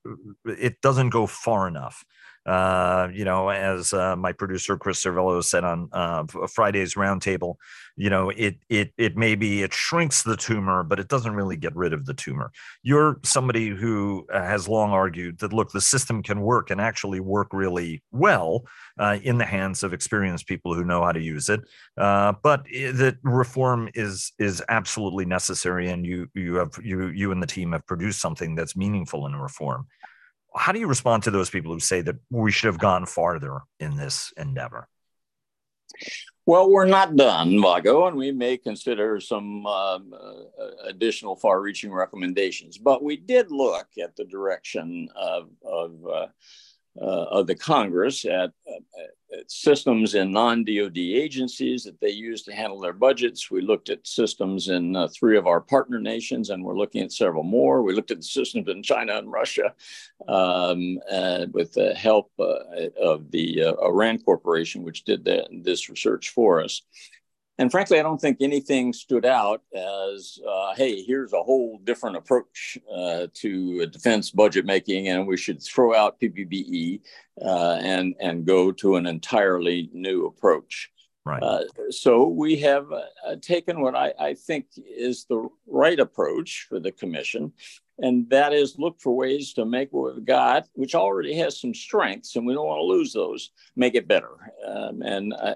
it 0.45 0.81
doesn't 0.81 1.11
go 1.11 1.27
far 1.27 1.65
enough. 1.65 2.03
Uh, 2.45 3.07
you 3.13 3.23
know, 3.23 3.49
as 3.49 3.93
uh, 3.93 4.15
my 4.15 4.31
producer 4.31 4.75
Chris 4.75 5.03
Cervello 5.03 5.43
said 5.43 5.63
on 5.63 5.89
uh, 5.91 6.23
Friday's 6.47 6.95
roundtable, 6.95 7.55
you 7.95 8.09
know, 8.09 8.31
it 8.31 8.57
it 8.67 8.93
it 8.97 9.15
maybe 9.15 9.61
it 9.61 9.73
shrinks 9.73 10.23
the 10.23 10.35
tumor, 10.35 10.83
but 10.83 10.99
it 10.99 11.07
doesn't 11.07 11.35
really 11.35 11.55
get 11.55 11.75
rid 11.75 11.93
of 11.93 12.07
the 12.07 12.15
tumor. 12.15 12.51
You're 12.81 13.19
somebody 13.23 13.69
who 13.69 14.25
uh, 14.33 14.41
has 14.41 14.67
long 14.67 14.89
argued 14.89 15.37
that 15.39 15.53
look, 15.53 15.71
the 15.71 15.81
system 15.81 16.23
can 16.23 16.41
work 16.41 16.71
and 16.71 16.81
actually 16.81 17.19
work 17.19 17.49
really 17.51 18.01
well 18.11 18.65
uh, 18.97 19.19
in 19.21 19.37
the 19.37 19.45
hands 19.45 19.83
of 19.83 19.93
experienced 19.93 20.47
people 20.47 20.73
who 20.73 20.83
know 20.83 21.03
how 21.03 21.11
to 21.11 21.21
use 21.21 21.47
it. 21.47 21.61
But 21.95 22.63
that 22.63 23.17
reform 23.21 23.89
is 23.93 24.31
is 24.39 24.63
absolutely 24.67 25.25
necessary, 25.25 25.89
and 25.89 26.07
you 26.07 26.27
you 26.33 26.55
have 26.55 26.71
you 26.81 27.09
you 27.09 27.31
and 27.31 27.43
the 27.43 27.47
team 27.47 27.73
have 27.73 27.85
produced 27.85 28.19
something 28.19 28.55
that's 28.55 28.75
meaningful 28.75 29.27
in 29.27 29.35
reform 29.35 29.85
how 30.55 30.71
do 30.71 30.79
you 30.79 30.87
respond 30.87 31.23
to 31.23 31.31
those 31.31 31.49
people 31.49 31.73
who 31.73 31.79
say 31.79 32.01
that 32.01 32.17
we 32.29 32.51
should 32.51 32.67
have 32.67 32.79
gone 32.79 33.05
farther 33.05 33.61
in 33.79 33.95
this 33.95 34.33
endeavor? 34.37 34.87
Well, 36.45 36.71
we're 36.71 36.85
not 36.85 37.15
done, 37.15 37.61
Vago, 37.61 38.07
and 38.07 38.17
we 38.17 38.31
may 38.31 38.57
consider 38.57 39.19
some 39.19 39.65
um, 39.65 40.13
uh, 40.13 40.85
additional 40.85 41.35
far 41.35 41.61
reaching 41.61 41.91
recommendations. 41.93 42.77
But 42.77 43.03
we 43.03 43.15
did 43.15 43.51
look 43.51 43.87
at 44.01 44.15
the 44.15 44.25
direction 44.25 45.07
of, 45.15 45.49
of 45.63 45.95
uh, 46.05 46.27
of 46.99 47.47
the 47.47 47.55
Congress 47.55 48.25
at, 48.25 48.51
at 49.37 49.49
systems 49.51 50.15
in 50.15 50.31
non 50.31 50.63
DoD 50.63 50.97
agencies 50.97 51.83
that 51.83 51.99
they 51.99 52.09
use 52.09 52.43
to 52.43 52.53
handle 52.53 52.79
their 52.79 52.93
budgets. 52.93 53.49
We 53.49 53.61
looked 53.61 53.89
at 53.89 54.05
systems 54.05 54.69
in 54.69 54.95
uh, 54.95 55.07
three 55.07 55.37
of 55.37 55.47
our 55.47 55.61
partner 55.61 55.99
nations, 55.99 56.49
and 56.49 56.63
we're 56.63 56.77
looking 56.77 57.01
at 57.01 57.11
several 57.11 57.43
more. 57.43 57.81
We 57.81 57.93
looked 57.93 58.11
at 58.11 58.17
the 58.17 58.23
systems 58.23 58.67
in 58.67 58.83
China 58.83 59.17
and 59.17 59.31
Russia 59.31 59.73
um, 60.27 60.99
uh, 61.11 61.45
with 61.51 61.73
the 61.73 61.93
help 61.93 62.31
uh, 62.39 62.89
of 63.01 63.31
the 63.31 63.63
uh, 63.63 63.91
RAND 63.91 64.25
Corporation, 64.25 64.83
which 64.83 65.03
did 65.03 65.23
that, 65.25 65.47
this 65.51 65.89
research 65.89 66.29
for 66.29 66.61
us. 66.61 66.81
And 67.61 67.69
frankly, 67.69 67.99
I 67.99 68.01
don't 68.01 68.19
think 68.19 68.37
anything 68.39 68.91
stood 68.91 69.23
out 69.23 69.61
as, 69.75 70.39
uh, 70.49 70.73
hey, 70.73 71.03
here's 71.03 71.31
a 71.31 71.43
whole 71.43 71.79
different 71.83 72.17
approach 72.17 72.75
uh, 72.91 73.27
to 73.35 73.85
defense 73.85 74.31
budget 74.31 74.65
making, 74.65 75.09
and 75.09 75.27
we 75.27 75.37
should 75.37 75.61
throw 75.61 75.93
out 75.93 76.19
PPBE 76.19 77.01
uh, 77.39 77.77
and, 77.79 78.15
and 78.19 78.47
go 78.47 78.71
to 78.71 78.95
an 78.95 79.05
entirely 79.05 79.91
new 79.93 80.25
approach. 80.25 80.89
Right. 81.23 81.43
Uh, 81.43 81.65
so 81.91 82.25
we 82.25 82.57
have 82.61 82.91
uh, 82.91 83.35
taken 83.41 83.79
what 83.81 83.93
I, 83.93 84.11
I 84.19 84.33
think 84.33 84.65
is 84.77 85.25
the 85.25 85.47
right 85.67 85.99
approach 85.99 86.65
for 86.67 86.79
the 86.79 86.91
commission, 86.91 87.53
and 87.99 88.27
that 88.31 88.53
is 88.53 88.79
look 88.79 88.99
for 88.99 89.15
ways 89.15 89.53
to 89.53 89.65
make 89.65 89.93
what 89.93 90.15
we've 90.15 90.25
got, 90.25 90.67
which 90.73 90.95
already 90.95 91.35
has 91.35 91.61
some 91.61 91.75
strengths, 91.75 92.35
and 92.35 92.43
we 92.43 92.55
don't 92.55 92.65
want 92.65 92.79
to 92.79 92.85
lose 92.85 93.13
those, 93.13 93.51
make 93.75 93.93
it 93.93 94.07
better. 94.07 94.51
Um, 94.65 95.03
and 95.03 95.31
uh, 95.33 95.53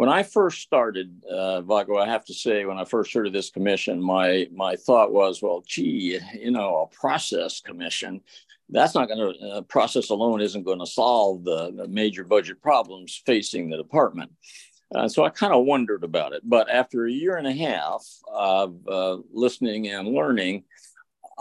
when 0.00 0.08
I 0.08 0.22
first 0.22 0.62
started, 0.62 1.14
uh, 1.30 1.60
Vago, 1.60 1.98
I 1.98 2.06
have 2.06 2.24
to 2.24 2.32
say, 2.32 2.64
when 2.64 2.78
I 2.78 2.86
first 2.86 3.12
heard 3.12 3.26
of 3.26 3.34
this 3.34 3.50
commission, 3.50 4.02
my 4.02 4.48
my 4.50 4.74
thought 4.76 5.12
was, 5.12 5.42
well, 5.42 5.62
gee, 5.66 6.18
you 6.32 6.50
know, 6.52 6.88
a 6.90 6.96
process 6.96 7.60
commission, 7.60 8.22
that's 8.70 8.94
not 8.94 9.08
going 9.08 9.34
to 9.34 9.46
uh, 9.46 9.60
process 9.60 10.08
alone 10.08 10.40
isn't 10.40 10.64
going 10.64 10.78
to 10.78 10.86
solve 10.86 11.44
the, 11.44 11.74
the, 11.76 11.86
major 11.86 12.24
budget 12.24 12.62
problems 12.62 13.20
facing 13.26 13.68
the 13.68 13.76
department. 13.76 14.32
Uh, 14.94 15.06
so 15.06 15.22
I 15.22 15.28
kind 15.28 15.52
of 15.52 15.66
wondered 15.66 16.02
about 16.02 16.32
it. 16.32 16.40
But 16.46 16.70
after 16.70 17.04
a 17.04 17.12
year 17.12 17.36
and 17.36 17.46
a 17.46 17.52
half 17.52 18.02
of 18.32 18.76
uh, 18.88 19.18
listening 19.34 19.88
and 19.88 20.08
learning, 20.08 20.64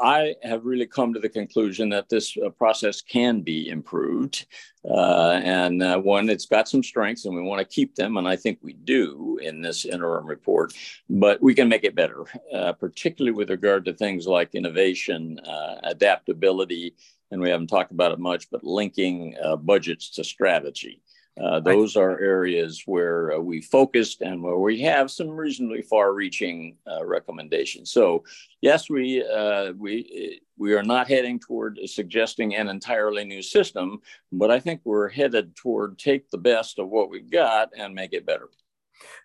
I 0.02 0.36
have 0.44 0.66
really 0.66 0.86
come 0.86 1.14
to 1.14 1.20
the 1.20 1.30
conclusion 1.30 1.90
that 1.90 2.10
this 2.10 2.36
uh, 2.38 2.50
process 2.50 3.02
can 3.02 3.42
be 3.42 3.70
improved. 3.70 4.46
Uh, 4.90 5.40
and 5.44 5.84
uh, 5.84 5.98
one, 6.00 6.30
it's 6.30 6.46
got 6.46 6.70
some 6.70 6.84
strengths 6.84 7.26
and 7.26 7.36
we 7.36 7.42
want 7.42 7.60
to 7.60 7.66
keep 7.66 7.96
them. 7.96 8.18
And 8.18 8.28
I 8.28 8.36
think 8.36 8.60
we 8.62 8.74
do 8.74 9.40
in 9.42 9.62
this 9.62 9.86
interim 9.86 10.26
report, 10.26 10.74
but 11.10 11.42
we 11.42 11.54
can 11.54 11.68
make 11.68 11.84
it 11.84 11.96
better, 11.96 12.24
uh, 12.54 12.74
particularly 12.74 13.36
with 13.36 13.50
regard 13.50 13.86
to 13.86 13.94
things 13.94 14.28
like 14.28 14.56
innovation, 14.56 15.40
uh, 15.40 15.76
adaptability, 15.84 16.96
and 17.32 17.42
we 17.42 17.50
haven't 17.50 17.68
talked 17.68 17.92
about 17.92 18.12
it 18.12 18.20
much, 18.20 18.50
but 18.50 18.64
linking 18.64 19.36
uh, 19.44 19.56
budgets 19.56 20.10
to 20.12 20.24
strategy. 20.24 21.02
Uh, 21.42 21.60
those 21.60 21.96
are 21.96 22.20
areas 22.20 22.84
where 22.86 23.34
uh, 23.34 23.40
we 23.40 23.62
focused 23.62 24.22
and 24.22 24.44
where 24.44 24.58
we 24.58 24.80
have 24.82 25.10
some 25.10 25.30
reasonably 25.30 25.82
far-reaching 25.82 26.76
uh, 26.86 27.06
recommendations. 27.06 27.92
So, 27.92 28.24
yes, 28.62 28.90
we 28.90 29.24
uh, 29.24 29.72
we 29.78 30.42
we 30.58 30.74
are 30.74 30.84
not 30.84 31.08
heading 31.08 31.40
toward 31.40 31.80
suggesting 31.86 32.56
an 32.56 32.68
entirely 32.68 33.24
new 33.24 33.42
system, 33.42 34.02
but 34.32 34.52
I 34.52 34.60
think 34.60 34.82
we're 34.84 35.08
headed 35.08 35.56
toward 35.56 35.98
take 35.98 36.30
the 36.30 36.38
best 36.38 36.80
of 36.80 36.90
what 36.90 37.10
we've 37.10 37.32
got 37.32 37.70
and 37.78 37.96
make 37.96 38.14
it 38.14 38.26
better. 38.26 38.50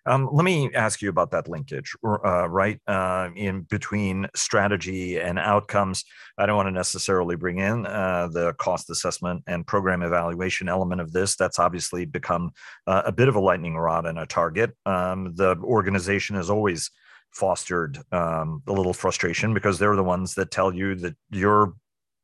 Um, 0.05 0.29
let 0.31 0.43
me 0.43 0.73
ask 0.73 1.01
you 1.01 1.09
about 1.09 1.31
that 1.31 1.47
linkage, 1.47 1.93
uh, 2.03 2.47
right? 2.49 2.79
Uh, 2.87 3.29
in 3.35 3.61
between 3.61 4.27
strategy 4.35 5.19
and 5.19 5.39
outcomes. 5.39 6.03
I 6.37 6.45
don't 6.45 6.57
want 6.57 6.67
to 6.67 6.71
necessarily 6.71 7.35
bring 7.35 7.59
in 7.59 7.85
uh, 7.85 8.29
the 8.31 8.53
cost 8.53 8.89
assessment 8.89 9.43
and 9.47 9.65
program 9.65 10.01
evaluation 10.01 10.69
element 10.69 11.01
of 11.01 11.11
this. 11.11 11.35
That's 11.35 11.59
obviously 11.59 12.05
become 12.05 12.51
uh, 12.87 13.03
a 13.05 13.11
bit 13.11 13.27
of 13.27 13.35
a 13.35 13.39
lightning 13.39 13.75
rod 13.75 14.05
and 14.05 14.19
a 14.19 14.25
target. 14.25 14.71
Um, 14.85 15.33
the 15.35 15.55
organization 15.63 16.35
has 16.35 16.49
always 16.49 16.91
fostered 17.31 17.99
um, 18.13 18.63
a 18.67 18.71
little 18.71 18.93
frustration 18.93 19.53
because 19.53 19.77
they're 19.77 19.95
the 19.95 20.03
ones 20.03 20.35
that 20.35 20.51
tell 20.51 20.73
you 20.73 20.95
that 20.95 21.15
your 21.31 21.73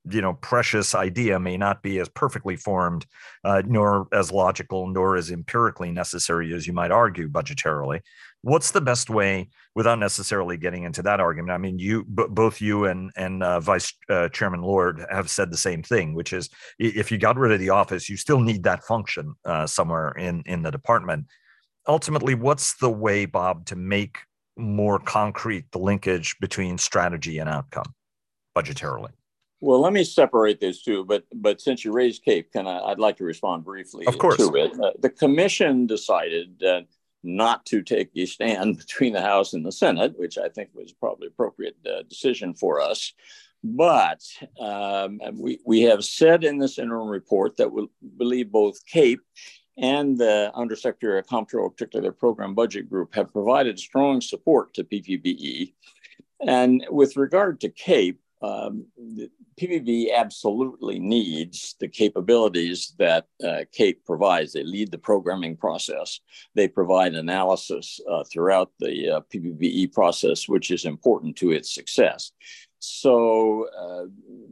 you 0.09 0.21
know 0.21 0.33
precious 0.33 0.95
idea 0.95 1.39
may 1.39 1.57
not 1.57 1.83
be 1.83 1.99
as 1.99 2.09
perfectly 2.09 2.55
formed 2.55 3.05
uh, 3.43 3.61
nor 3.65 4.07
as 4.11 4.31
logical 4.31 4.87
nor 4.87 5.15
as 5.15 5.31
empirically 5.31 5.91
necessary 5.91 6.53
as 6.53 6.65
you 6.65 6.73
might 6.73 6.91
argue 6.91 7.29
budgetarily. 7.29 8.01
What's 8.41 8.71
the 8.71 8.81
best 8.81 9.09
way 9.09 9.49
without 9.75 9.99
necessarily 9.99 10.57
getting 10.57 10.83
into 10.83 11.01
that 11.01 11.19
argument 11.19 11.51
i 11.51 11.57
mean 11.57 11.79
you 11.79 12.03
b- 12.03 12.25
both 12.29 12.61
you 12.61 12.85
and 12.85 13.11
and 13.15 13.43
uh, 13.43 13.59
vice 13.59 13.93
uh, 14.09 14.27
chairman 14.29 14.61
lord 14.61 15.05
have 15.09 15.29
said 15.29 15.51
the 15.51 15.57
same 15.57 15.83
thing 15.83 16.13
which 16.13 16.33
is 16.33 16.49
if 16.79 17.11
you 17.11 17.17
got 17.17 17.37
rid 17.37 17.51
of 17.51 17.59
the 17.59 17.69
office 17.69 18.09
you 18.09 18.17
still 18.17 18.39
need 18.39 18.63
that 18.63 18.83
function 18.83 19.33
uh, 19.45 19.65
somewhere 19.65 20.11
in 20.11 20.43
in 20.45 20.63
the 20.63 20.71
department. 20.71 21.25
Ultimately 21.87 22.35
what's 22.35 22.75
the 22.77 22.89
way 22.89 23.25
bob 23.25 23.65
to 23.67 23.75
make 23.75 24.17
more 24.57 24.99
concrete 24.99 25.65
the 25.71 25.79
linkage 25.79 26.35
between 26.39 26.77
strategy 26.77 27.39
and 27.39 27.49
outcome 27.49 27.93
budgetarily 28.55 29.11
well, 29.61 29.79
let 29.79 29.93
me 29.93 30.03
separate 30.03 30.59
those 30.59 30.81
two, 30.81 31.05
but 31.05 31.23
but 31.33 31.61
since 31.61 31.85
you 31.85 31.93
raised 31.93 32.23
CAPE, 32.23 32.51
can 32.51 32.67
I? 32.67 32.79
I'd 32.79 32.99
like 32.99 33.17
to 33.17 33.23
respond 33.23 33.63
briefly. 33.63 34.05
Of 34.07 34.17
course. 34.17 34.37
To 34.37 34.55
it. 34.55 34.77
Uh, 34.79 34.91
the 34.99 35.09
commission 35.09 35.85
decided 35.85 36.61
uh, 36.63 36.81
not 37.23 37.65
to 37.67 37.83
take 37.83 38.09
a 38.15 38.25
stand 38.25 38.77
between 38.85 39.13
the 39.13 39.21
House 39.21 39.53
and 39.53 39.63
the 39.63 39.71
Senate, 39.71 40.17
which 40.17 40.39
I 40.39 40.49
think 40.49 40.71
was 40.73 40.91
probably 40.91 41.27
appropriate 41.27 41.77
uh, 41.85 42.01
decision 42.09 42.55
for 42.55 42.81
us. 42.81 43.13
But 43.63 44.21
um, 44.59 45.19
we 45.33 45.59
we 45.63 45.81
have 45.81 46.03
said 46.03 46.43
in 46.43 46.57
this 46.57 46.79
interim 46.79 47.07
report 47.07 47.57
that 47.57 47.71
we 47.71 47.87
believe 48.17 48.51
both 48.51 48.83
CAPE 48.87 49.21
and 49.77 50.17
the 50.17 50.51
Undersecretary 50.55 51.19
of 51.19 51.27
Comptroller, 51.27 51.69
particularly 51.69 52.05
their 52.05 52.13
program 52.13 52.55
budget 52.55 52.89
group, 52.89 53.13
have 53.13 53.31
provided 53.31 53.79
strong 53.79 54.21
support 54.21 54.73
to 54.73 54.83
PPBE. 54.83 55.73
And 56.45 56.83
with 56.89 57.15
regard 57.17 57.61
to 57.61 57.69
CAPE, 57.69 58.17
um, 58.41 58.85
PPB 59.59 60.13
absolutely 60.15 60.99
needs 60.99 61.75
the 61.79 61.87
capabilities 61.87 62.95
that 62.97 63.27
uh, 63.43 63.65
CAPE 63.71 64.03
provides. 64.05 64.53
They 64.53 64.63
lead 64.63 64.91
the 64.91 64.97
programming 64.97 65.57
process. 65.57 66.19
They 66.55 66.67
provide 66.67 67.13
analysis 67.13 67.99
uh, 68.09 68.23
throughout 68.23 68.71
the 68.79 69.17
uh, 69.17 69.21
PPBE 69.33 69.93
process, 69.93 70.47
which 70.47 70.71
is 70.71 70.85
important 70.85 71.35
to 71.37 71.51
its 71.51 71.73
success. 71.73 72.31
So 72.83 73.67
uh, 73.77 74.05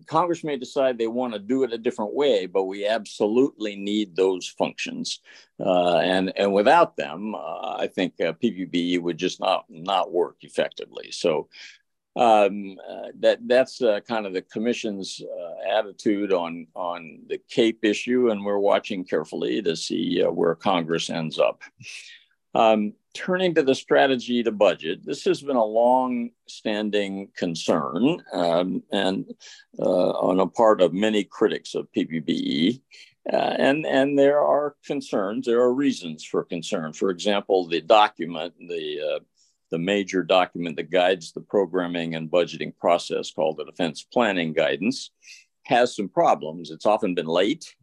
Congress 0.05 0.43
may 0.43 0.55
decide 0.55 0.99
they 0.99 1.07
want 1.07 1.33
to 1.33 1.39
do 1.39 1.63
it 1.63 1.73
a 1.73 1.79
different 1.79 2.13
way, 2.13 2.45
but 2.45 2.65
we 2.65 2.85
absolutely 2.85 3.75
need 3.75 4.15
those 4.15 4.47
functions. 4.47 5.19
Uh, 5.59 5.97
and, 5.97 6.31
and 6.37 6.53
without 6.53 6.95
them, 6.95 7.33
uh, 7.33 7.77
I 7.77 7.87
think 7.87 8.13
uh, 8.21 8.33
PPBE 8.33 9.01
would 9.01 9.17
just 9.17 9.39
not, 9.39 9.65
not 9.67 10.11
work 10.11 10.37
effectively. 10.41 11.09
So 11.11 11.49
um, 12.15 12.77
uh, 12.89 13.07
that 13.19 13.39
that's 13.47 13.81
uh, 13.81 13.99
kind 14.07 14.25
of 14.25 14.33
the 14.33 14.41
commission's 14.41 15.21
uh, 15.21 15.77
attitude 15.77 16.33
on 16.33 16.67
on 16.75 17.19
the 17.27 17.39
CAPE 17.49 17.83
issue, 17.83 18.29
and 18.29 18.43
we're 18.43 18.57
watching 18.59 19.03
carefully 19.05 19.61
to 19.61 19.75
see 19.75 20.23
uh, 20.23 20.31
where 20.31 20.55
Congress 20.55 21.09
ends 21.09 21.39
up. 21.39 21.61
Um, 22.55 22.93
turning 23.13 23.53
to 23.55 23.63
the 23.63 23.75
strategy 23.75 24.43
to 24.43 24.51
budget, 24.51 25.05
this 25.05 25.23
has 25.25 25.41
been 25.41 25.55
a 25.55 25.63
long 25.63 26.31
standing 26.47 27.29
concern 27.35 28.23
um, 28.33 28.83
and 28.91 29.25
uh, 29.79 30.09
on 30.11 30.39
a 30.39 30.47
part 30.47 30.81
of 30.81 30.93
many 30.93 31.23
critics 31.23 31.75
of 31.75 31.87
PPBE. 31.95 32.81
Uh, 33.31 33.35
and, 33.35 33.85
and 33.85 34.17
there 34.17 34.39
are 34.39 34.75
concerns, 34.85 35.45
there 35.45 35.61
are 35.61 35.73
reasons 35.73 36.23
for 36.23 36.43
concern. 36.43 36.93
For 36.93 37.11
example, 37.11 37.67
the 37.67 37.81
document, 37.81 38.55
the, 38.57 38.99
uh, 39.01 39.19
the 39.71 39.79
major 39.79 40.23
document 40.23 40.75
that 40.77 40.91
guides 40.91 41.31
the 41.31 41.41
programming 41.41 42.15
and 42.15 42.31
budgeting 42.31 42.75
process 42.77 43.31
called 43.31 43.57
the 43.57 43.65
Defense 43.65 44.03
Planning 44.03 44.53
Guidance, 44.53 45.11
has 45.63 45.95
some 45.95 46.09
problems. 46.09 46.71
It's 46.71 46.85
often 46.85 47.13
been 47.13 47.27
late. 47.27 47.75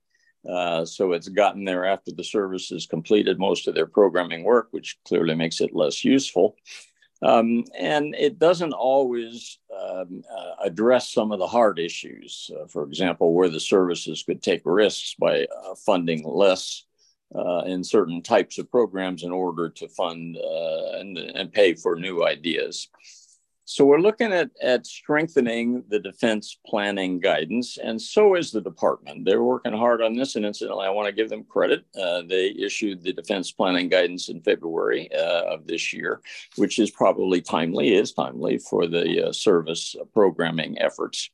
Uh, 0.49 0.85
so 0.85 1.13
it's 1.13 1.29
gotten 1.29 1.65
there 1.65 1.85
after 1.85 2.13
the 2.13 2.25
service 2.25 2.69
has 2.69 2.87
completed 2.87 3.39
most 3.39 3.67
of 3.67 3.75
their 3.75 3.87
programming 3.87 4.45
work, 4.45 4.69
which 4.71 4.97
clearly 5.05 5.35
makes 5.35 5.61
it 5.61 5.75
less 5.75 6.05
useful. 6.05 6.57
Um, 7.23 7.65
and 7.79 8.15
it 8.15 8.39
doesn't 8.39 8.75
always 8.75 9.59
um, 9.75 10.23
uh, 10.31 10.65
address 10.65 11.13
some 11.13 11.33
of 11.33 11.39
the 11.39 11.47
hard 11.47 11.79
issues. 11.79 12.51
Uh, 12.55 12.67
for 12.67 12.85
example, 12.85 13.33
where 13.33 13.49
the 13.49 13.61
services 13.61 14.23
could 14.23 14.43
take 14.43 14.63
risks 14.65 15.15
by 15.19 15.45
uh, 15.45 15.75
funding 15.75 16.25
less 16.25 16.85
uh, 17.35 17.63
in 17.67 17.83
certain 17.83 18.23
types 18.23 18.59
of 18.59 18.71
programs 18.71 19.23
in 19.23 19.33
order 19.33 19.69
to 19.69 19.89
fund 19.89 20.37
uh, 20.37 20.99
and, 20.99 21.19
and 21.19 21.53
pay 21.53 21.75
for 21.75 21.97
new 21.97 22.25
ideas. 22.25 22.89
So 23.69 23.85
we're 23.85 23.99
looking 23.99 24.33
at, 24.33 24.51
at 24.63 24.87
strengthening 24.87 25.83
the 25.89 25.99
defense 25.99 26.57
planning 26.65 27.19
guidance, 27.19 27.79
and 27.79 28.01
so 28.01 28.37
is 28.37 28.53
the 28.53 28.61
department. 28.61 29.25
They're 29.25 29.43
working 29.43 29.73
hard 29.73 30.03
on 30.03 30.15
this, 30.15 30.37
and 30.37 30.47
incidentally, 30.47 30.87
I 30.87 30.91
want 30.91 31.07
to 31.07 31.13
give 31.13 31.29
them 31.29 31.43
credit. 31.43 31.85
Uh, 32.01 32.23
they 32.23 32.51
issued 32.51 33.03
the 33.03 33.13
defense 33.13 33.51
planning 33.51 33.89
guidance 33.89 34.29
in 34.29 34.41
February 34.41 35.13
uh, 35.13 35.53
of 35.53 35.67
this 35.67 35.93
year, 35.93 36.21
which 36.55 36.79
is 36.79 36.93
probably 36.93 37.41
timely, 37.41 37.93
is 37.93 38.13
timely 38.13 38.59
for 38.59 38.87
the 38.87 39.31
uh, 39.31 39.33
service 39.33 39.97
programming 40.15 40.81
efforts. 40.81 41.29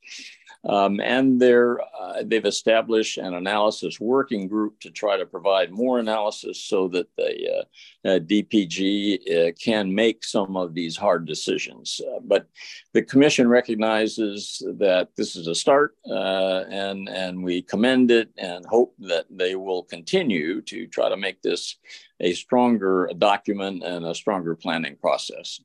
Um, 0.65 1.01
and 1.01 1.41
they're, 1.41 1.81
uh, 1.81 2.23
they've 2.25 2.45
established 2.45 3.19
an 3.19 3.35
analysis 3.35 3.99
working 3.99 4.47
group 4.47 4.79
to 4.81 4.91
try 4.91 5.17
to 5.17 5.27
provide 5.27 5.73
more 5.73 5.99
analysis 5.99 6.63
so 6.63 6.87
that 6.89 7.09
the 7.17 7.51
uh, 7.51 8.09
uh, 8.09 8.19
DPG 8.21 9.49
uh, 9.49 9.53
can 9.61 9.93
make 9.93 10.25
some 10.25 10.57
of 10.57 10.73
these 10.73 10.97
hard 10.97 11.27
decisions. 11.27 12.01
Uh, 12.07 12.21
but 12.23 12.47
the 12.93 13.03
commission 13.03 13.49
recognizes 13.49 14.63
that 14.79 15.09
this 15.17 15.35
is 15.35 15.49
a 15.49 15.55
start, 15.55 15.97
uh, 16.09 16.65
and, 16.71 17.09
and 17.09 17.43
we 17.43 17.63
commend 17.63 18.13
it 18.13 18.31
and 18.39 18.65
hope 18.67 18.95
that 19.01 19.27
they 19.31 19.57
will 19.57 19.83
continue 19.83 20.63
to 20.63 20.87
try 20.87 21.09
to 21.09 21.17
make 21.17 21.43
this 21.43 21.77
a 22.21 22.35
stronger 22.35 23.11
document 23.19 23.83
and 23.83 24.07
a 24.07 24.15
stronger 24.15 24.55
planning 24.55 24.97
process. 24.97 25.61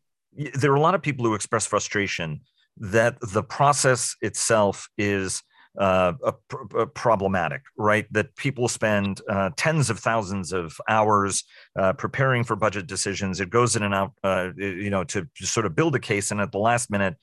There 0.55 0.71
are 0.71 0.75
a 0.75 0.81
lot 0.81 0.95
of 0.95 1.03
people 1.03 1.25
who 1.25 1.35
express 1.35 1.67
frustration 1.67 2.41
that 2.79 3.17
the 3.21 3.43
process 3.43 4.15
itself 4.21 4.87
is 4.97 5.43
uh, 5.77 6.13
a, 6.23 6.33
a 6.79 6.87
problematic, 6.87 7.61
right? 7.77 8.11
That 8.11 8.35
people 8.35 8.67
spend 8.67 9.21
uh, 9.29 9.51
tens 9.55 9.89
of 9.89 9.99
thousands 9.99 10.51
of 10.51 10.75
hours 10.89 11.43
uh, 11.77 11.93
preparing 11.93 12.43
for 12.43 12.55
budget 12.55 12.87
decisions. 12.87 13.39
It 13.39 13.51
goes 13.51 13.75
in 13.75 13.83
and 13.83 13.93
out, 13.93 14.13
uh, 14.23 14.49
you 14.57 14.89
know, 14.89 15.03
to, 15.03 15.27
to, 15.37 15.45
sort 15.45 15.67
of 15.67 15.75
build 15.75 15.95
a 15.95 15.99
case, 15.99 16.31
and 16.31 16.41
at 16.41 16.51
the 16.51 16.57
last 16.57 16.89
minute, 16.89 17.15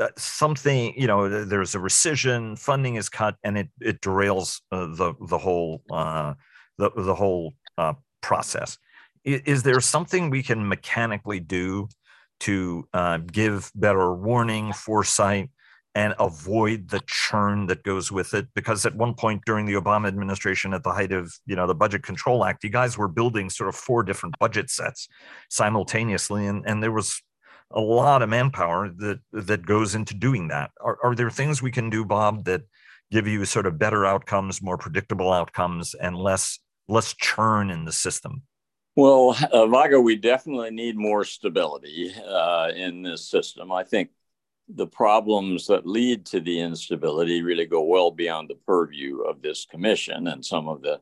uh, 0.00 0.08
something, 0.16 0.94
you 0.96 1.06
know, 1.06 1.44
there's 1.44 1.74
a 1.74 1.78
rescission, 1.78 2.58
funding 2.58 2.94
is 2.94 3.10
cut, 3.10 3.36
and 3.44 3.58
it 3.58 3.68
it 3.80 4.00
derails 4.00 4.62
uh, 4.72 4.86
the 4.86 5.12
the 5.28 5.38
whole 5.38 5.82
the 5.90 6.90
the 6.96 7.14
whole 7.14 7.54
process. 8.22 8.78
Is, 9.24 9.40
is 9.44 9.62
there 9.62 9.80
something 9.80 10.30
we 10.30 10.42
can 10.42 10.66
mechanically 10.66 11.40
do 11.40 11.88
to 12.40 12.88
uh, 12.92 13.18
give 13.18 13.70
better 13.74 14.14
warning, 14.14 14.72
foresight, 14.72 15.50
and 15.94 16.14
avoid 16.18 16.88
the 16.88 17.00
churn 17.06 17.66
that 17.66 17.82
goes 17.82 18.12
with 18.12 18.34
it. 18.34 18.46
Because 18.54 18.86
at 18.86 18.94
one 18.94 19.14
point 19.14 19.42
during 19.44 19.66
the 19.66 19.74
Obama 19.74 20.08
administration, 20.08 20.72
at 20.72 20.82
the 20.82 20.92
height 20.92 21.12
of 21.12 21.32
you 21.46 21.56
know 21.56 21.66
the 21.66 21.74
Budget 21.74 22.02
Control 22.02 22.44
Act, 22.44 22.64
you 22.64 22.70
guys 22.70 22.96
were 22.96 23.08
building 23.08 23.50
sort 23.50 23.68
of 23.68 23.74
four 23.74 24.02
different 24.02 24.38
budget 24.38 24.70
sets 24.70 25.08
simultaneously, 25.48 26.46
and 26.46 26.64
and 26.66 26.82
there 26.82 26.92
was 26.92 27.20
a 27.72 27.80
lot 27.80 28.22
of 28.22 28.28
manpower 28.28 28.88
that 28.88 29.20
that 29.32 29.66
goes 29.66 29.94
into 29.94 30.14
doing 30.14 30.48
that. 30.48 30.70
Are, 30.80 30.98
are 31.02 31.14
there 31.14 31.30
things 31.30 31.62
we 31.62 31.70
can 31.70 31.90
do, 31.90 32.04
Bob, 32.04 32.44
that 32.44 32.62
give 33.10 33.26
you 33.26 33.44
sort 33.44 33.66
of 33.66 33.78
better 33.78 34.06
outcomes, 34.06 34.62
more 34.62 34.78
predictable 34.78 35.32
outcomes, 35.32 35.94
and 35.94 36.16
less 36.16 36.58
less 36.88 37.14
churn 37.14 37.70
in 37.70 37.84
the 37.84 37.92
system? 37.92 38.42
Well, 39.00 39.34
uh, 39.50 39.66
Vago, 39.66 39.98
we 39.98 40.16
definitely 40.16 40.72
need 40.72 40.94
more 40.94 41.24
stability 41.24 42.12
uh, 42.14 42.70
in 42.76 43.00
this 43.00 43.26
system. 43.26 43.72
I 43.72 43.82
think 43.82 44.10
the 44.68 44.86
problems 44.86 45.66
that 45.68 45.86
lead 45.86 46.26
to 46.26 46.40
the 46.40 46.60
instability 46.60 47.40
really 47.40 47.64
go 47.64 47.82
well 47.82 48.10
beyond 48.10 48.50
the 48.50 48.56
purview 48.66 49.22
of 49.22 49.40
this 49.40 49.64
commission 49.64 50.26
and 50.26 50.44
some 50.44 50.68
of 50.68 50.82
the 50.82 51.00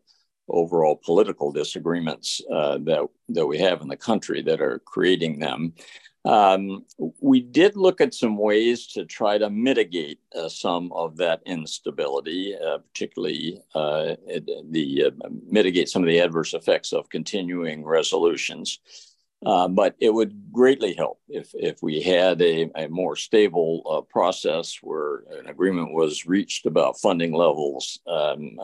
overall 0.49 0.95
political 0.95 1.51
disagreements 1.51 2.41
uh, 2.53 2.79
that 2.83 3.05
that 3.31 3.49
we 3.49 3.59
have 3.59 3.83
in 3.83 3.89
the 3.89 3.97
country 3.97 4.43
that 4.43 4.61
are 4.61 4.79
creating 4.85 5.41
them. 5.41 5.75
Um, 6.29 6.85
we 7.21 7.41
did 7.41 7.75
look 7.75 8.03
at 8.03 8.13
some 8.13 8.37
ways 8.37 8.87
to 8.89 9.07
try 9.07 9.39
to 9.39 9.49
mitigate 9.49 10.21
uh, 10.37 10.51
some 10.51 10.93
of 10.93 11.17
that 11.17 11.41
instability, 11.47 12.55
uh, 12.55 12.79
particularly 12.93 13.63
uh, 13.75 14.15
the 14.71 15.05
uh, 15.07 15.29
mitigate 15.47 15.89
some 15.89 16.03
of 16.03 16.09
the 16.09 16.19
adverse 16.19 16.53
effects 16.53 16.93
of 16.93 17.09
continuing 17.09 17.83
resolutions. 17.83 18.79
Uh, 19.47 19.69
but 19.69 19.95
it 20.01 20.13
would 20.13 20.53
greatly 20.53 20.93
help 20.95 21.21
if, 21.29 21.55
if 21.55 21.81
we 21.81 22.03
had 22.03 22.43
a, 22.43 22.69
a 22.75 22.89
more 22.89 23.15
stable 23.17 23.83
uh, 23.89 24.01
process 24.01 24.81
where 24.83 25.23
an 25.39 25.47
agreement 25.47 25.95
was 25.95 26.27
reached 26.27 26.67
about 26.67 27.01
funding 27.01 27.33
levels 27.33 28.01
um, 28.09 28.59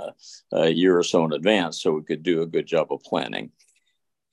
a 0.52 0.68
year 0.68 0.98
or 0.98 1.04
so 1.04 1.24
in 1.24 1.32
advance 1.32 1.80
so 1.80 1.92
we 1.92 2.02
could 2.02 2.24
do 2.24 2.42
a 2.42 2.46
good 2.46 2.66
job 2.66 2.88
of 2.90 3.00
planning. 3.04 3.50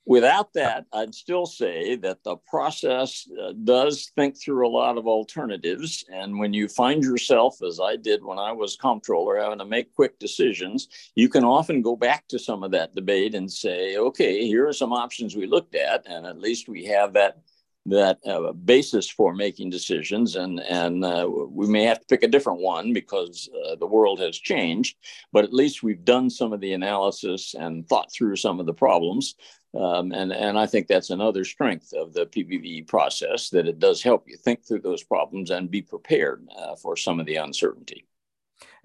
Without 0.04 0.52
that, 0.54 0.84
I'd 0.92 1.14
still 1.14 1.46
say 1.46 1.94
that 1.96 2.24
the 2.24 2.36
process 2.48 3.28
uh, 3.40 3.52
does 3.62 4.10
think 4.16 4.36
through 4.36 4.66
a 4.66 4.68
lot 4.68 4.98
of 4.98 5.06
alternatives. 5.06 6.04
And 6.12 6.40
when 6.40 6.52
you 6.52 6.66
find 6.66 7.04
yourself, 7.04 7.62
as 7.62 7.78
I 7.78 7.94
did 7.94 8.24
when 8.24 8.38
I 8.38 8.50
was 8.50 8.74
comptroller, 8.74 9.40
having 9.40 9.60
to 9.60 9.64
make 9.64 9.94
quick 9.94 10.18
decisions, 10.18 10.88
you 11.14 11.28
can 11.28 11.44
often 11.44 11.82
go 11.82 11.94
back 11.94 12.26
to 12.28 12.38
some 12.38 12.64
of 12.64 12.72
that 12.72 12.96
debate 12.96 13.36
and 13.36 13.50
say, 13.50 13.96
okay, 13.96 14.44
here 14.44 14.66
are 14.66 14.72
some 14.72 14.92
options 14.92 15.36
we 15.36 15.46
looked 15.46 15.76
at. 15.76 16.04
And 16.06 16.26
at 16.26 16.40
least 16.40 16.68
we 16.68 16.84
have 16.86 17.12
that 17.12 17.38
that 17.86 18.18
uh, 18.26 18.52
basis 18.52 19.08
for 19.08 19.34
making 19.34 19.68
decisions 19.68 20.36
and 20.36 20.60
and 20.60 21.04
uh, 21.04 21.28
we 21.28 21.66
may 21.66 21.82
have 21.82 21.98
to 21.98 22.06
pick 22.06 22.22
a 22.22 22.28
different 22.28 22.60
one 22.60 22.92
because 22.92 23.48
uh, 23.66 23.74
the 23.76 23.86
world 23.86 24.20
has 24.20 24.36
changed 24.36 24.96
but 25.32 25.44
at 25.44 25.52
least 25.52 25.82
we've 25.82 26.04
done 26.04 26.30
some 26.30 26.52
of 26.52 26.60
the 26.60 26.74
analysis 26.74 27.54
and 27.58 27.88
thought 27.88 28.12
through 28.12 28.36
some 28.36 28.60
of 28.60 28.66
the 28.66 28.74
problems 28.74 29.34
um, 29.74 30.12
and, 30.12 30.32
and 30.32 30.58
I 30.58 30.66
think 30.66 30.86
that's 30.86 31.10
another 31.10 31.44
strength 31.44 31.92
of 31.94 32.12
the 32.12 32.26
PPBE 32.26 32.86
process 32.88 33.48
that 33.50 33.66
it 33.66 33.78
does 33.78 34.02
help 34.02 34.28
you 34.28 34.36
think 34.36 34.66
through 34.66 34.80
those 34.80 35.02
problems 35.02 35.50
and 35.50 35.70
be 35.70 35.80
prepared 35.80 36.46
uh, 36.56 36.76
for 36.76 36.94
some 36.96 37.18
of 37.18 37.26
the 37.26 37.36
uncertainty. 37.36 38.06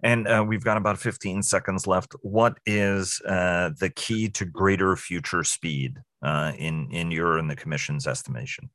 And 0.04 0.28
uh, 0.28 0.46
we've 0.48 0.64
got 0.64 0.78
about 0.78 0.98
15 0.98 1.44
seconds 1.44 1.88
left. 1.88 2.14
What 2.22 2.60
is 2.66 3.22
uh, 3.28 3.72
the 3.80 3.90
key 3.90 4.30
to 4.30 4.46
greater 4.46 4.96
future 4.96 5.44
speed 5.44 5.98
uh, 6.22 6.54
in, 6.58 6.90
in 6.92 7.12
your 7.12 7.38
and 7.38 7.50
the 7.50 7.56
Commission's 7.56 8.08
estimation? 8.08 8.70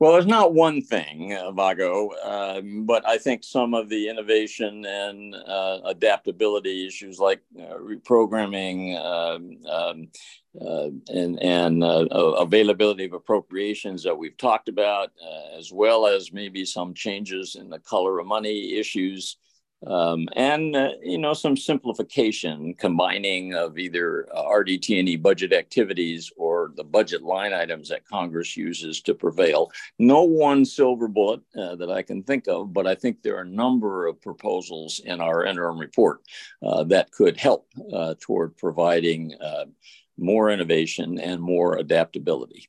Well, 0.00 0.12
there's 0.12 0.26
not 0.26 0.54
one 0.54 0.80
thing, 0.80 1.34
uh, 1.34 1.50
Vago, 1.50 2.12
um, 2.22 2.86
but 2.86 3.04
I 3.04 3.18
think 3.18 3.42
some 3.42 3.74
of 3.74 3.88
the 3.88 4.08
innovation 4.08 4.84
and 4.86 5.34
uh, 5.34 5.80
adaptability 5.86 6.86
issues 6.86 7.18
like 7.18 7.40
uh, 7.58 7.74
reprogramming 7.74 8.96
um, 8.96 9.58
um, 9.66 10.08
uh, 10.60 10.90
and, 11.08 11.42
and 11.42 11.82
uh, 11.82 12.06
availability 12.38 13.06
of 13.06 13.12
appropriations 13.12 14.04
that 14.04 14.16
we've 14.16 14.36
talked 14.36 14.68
about, 14.68 15.10
uh, 15.20 15.58
as 15.58 15.72
well 15.72 16.06
as 16.06 16.32
maybe 16.32 16.64
some 16.64 16.94
changes 16.94 17.56
in 17.56 17.68
the 17.68 17.80
color 17.80 18.20
of 18.20 18.26
money 18.26 18.78
issues 18.78 19.36
um, 19.86 20.28
and 20.34 20.74
uh, 20.74 20.90
you 21.02 21.18
know 21.18 21.34
some 21.34 21.56
simplification 21.56 22.74
combining 22.74 23.54
of 23.54 23.78
either 23.78 24.28
uh, 24.34 24.42
RDT&E 24.44 25.16
budget 25.16 25.52
activities 25.52 26.32
or 26.36 26.72
the 26.76 26.84
budget 26.84 27.22
line 27.22 27.52
items 27.52 27.88
that 27.88 28.06
Congress 28.06 28.56
uses 28.56 29.00
to 29.02 29.14
prevail. 29.14 29.70
No 29.98 30.22
one 30.22 30.64
silver 30.64 31.08
bullet 31.08 31.40
uh, 31.56 31.76
that 31.76 31.90
I 31.90 32.02
can 32.02 32.22
think 32.22 32.48
of, 32.48 32.72
but 32.72 32.86
I 32.86 32.94
think 32.94 33.22
there 33.22 33.36
are 33.36 33.42
a 33.42 33.48
number 33.48 34.06
of 34.06 34.20
proposals 34.20 35.00
in 35.04 35.20
our 35.20 35.44
interim 35.44 35.78
report 35.78 36.22
uh, 36.62 36.84
that 36.84 37.12
could 37.12 37.36
help 37.36 37.68
uh, 37.92 38.14
toward 38.20 38.56
providing 38.56 39.34
more 40.20 40.50
innovation 40.50 41.20
and 41.20 41.40
more 41.40 41.76
adaptability. 41.76 42.68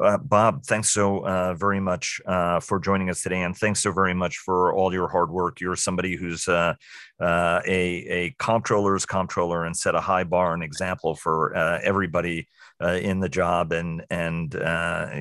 Uh, 0.00 0.18
Bob, 0.18 0.64
thanks 0.64 0.90
so 0.90 1.24
uh, 1.24 1.54
very 1.54 1.78
much 1.78 2.20
uh, 2.26 2.58
for 2.58 2.80
joining 2.80 3.10
us 3.10 3.22
today, 3.22 3.42
and 3.42 3.56
thanks 3.56 3.80
so 3.80 3.92
very 3.92 4.12
much 4.14 4.38
for 4.38 4.74
all 4.74 4.92
your 4.92 5.08
hard 5.08 5.30
work. 5.30 5.60
You're 5.60 5.76
somebody 5.76 6.16
who's 6.16 6.48
uh, 6.48 6.74
uh, 7.20 7.60
a 7.64 7.78
a 8.08 8.30
comptroller's 8.40 9.06
comptroller 9.06 9.64
and 9.64 9.76
set 9.76 9.94
a 9.94 10.00
high 10.00 10.24
bar, 10.24 10.52
and 10.52 10.64
example 10.64 11.14
for 11.14 11.56
uh, 11.56 11.78
everybody 11.84 12.48
in 12.80 13.20
the 13.20 13.28
job. 13.28 13.70
And 13.70 14.04
and 14.10 14.52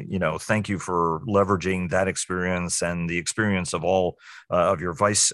you 0.09 0.17
know, 0.17 0.39
thank 0.39 0.69
you 0.69 0.79
for 0.79 1.21
leveraging 1.27 1.91
that 1.91 2.07
experience 2.07 2.81
and 2.81 3.07
the 3.07 3.19
experience 3.19 3.73
of 3.73 3.83
all 3.83 4.17
of 4.49 4.81
your 4.81 4.93
vice 4.93 5.31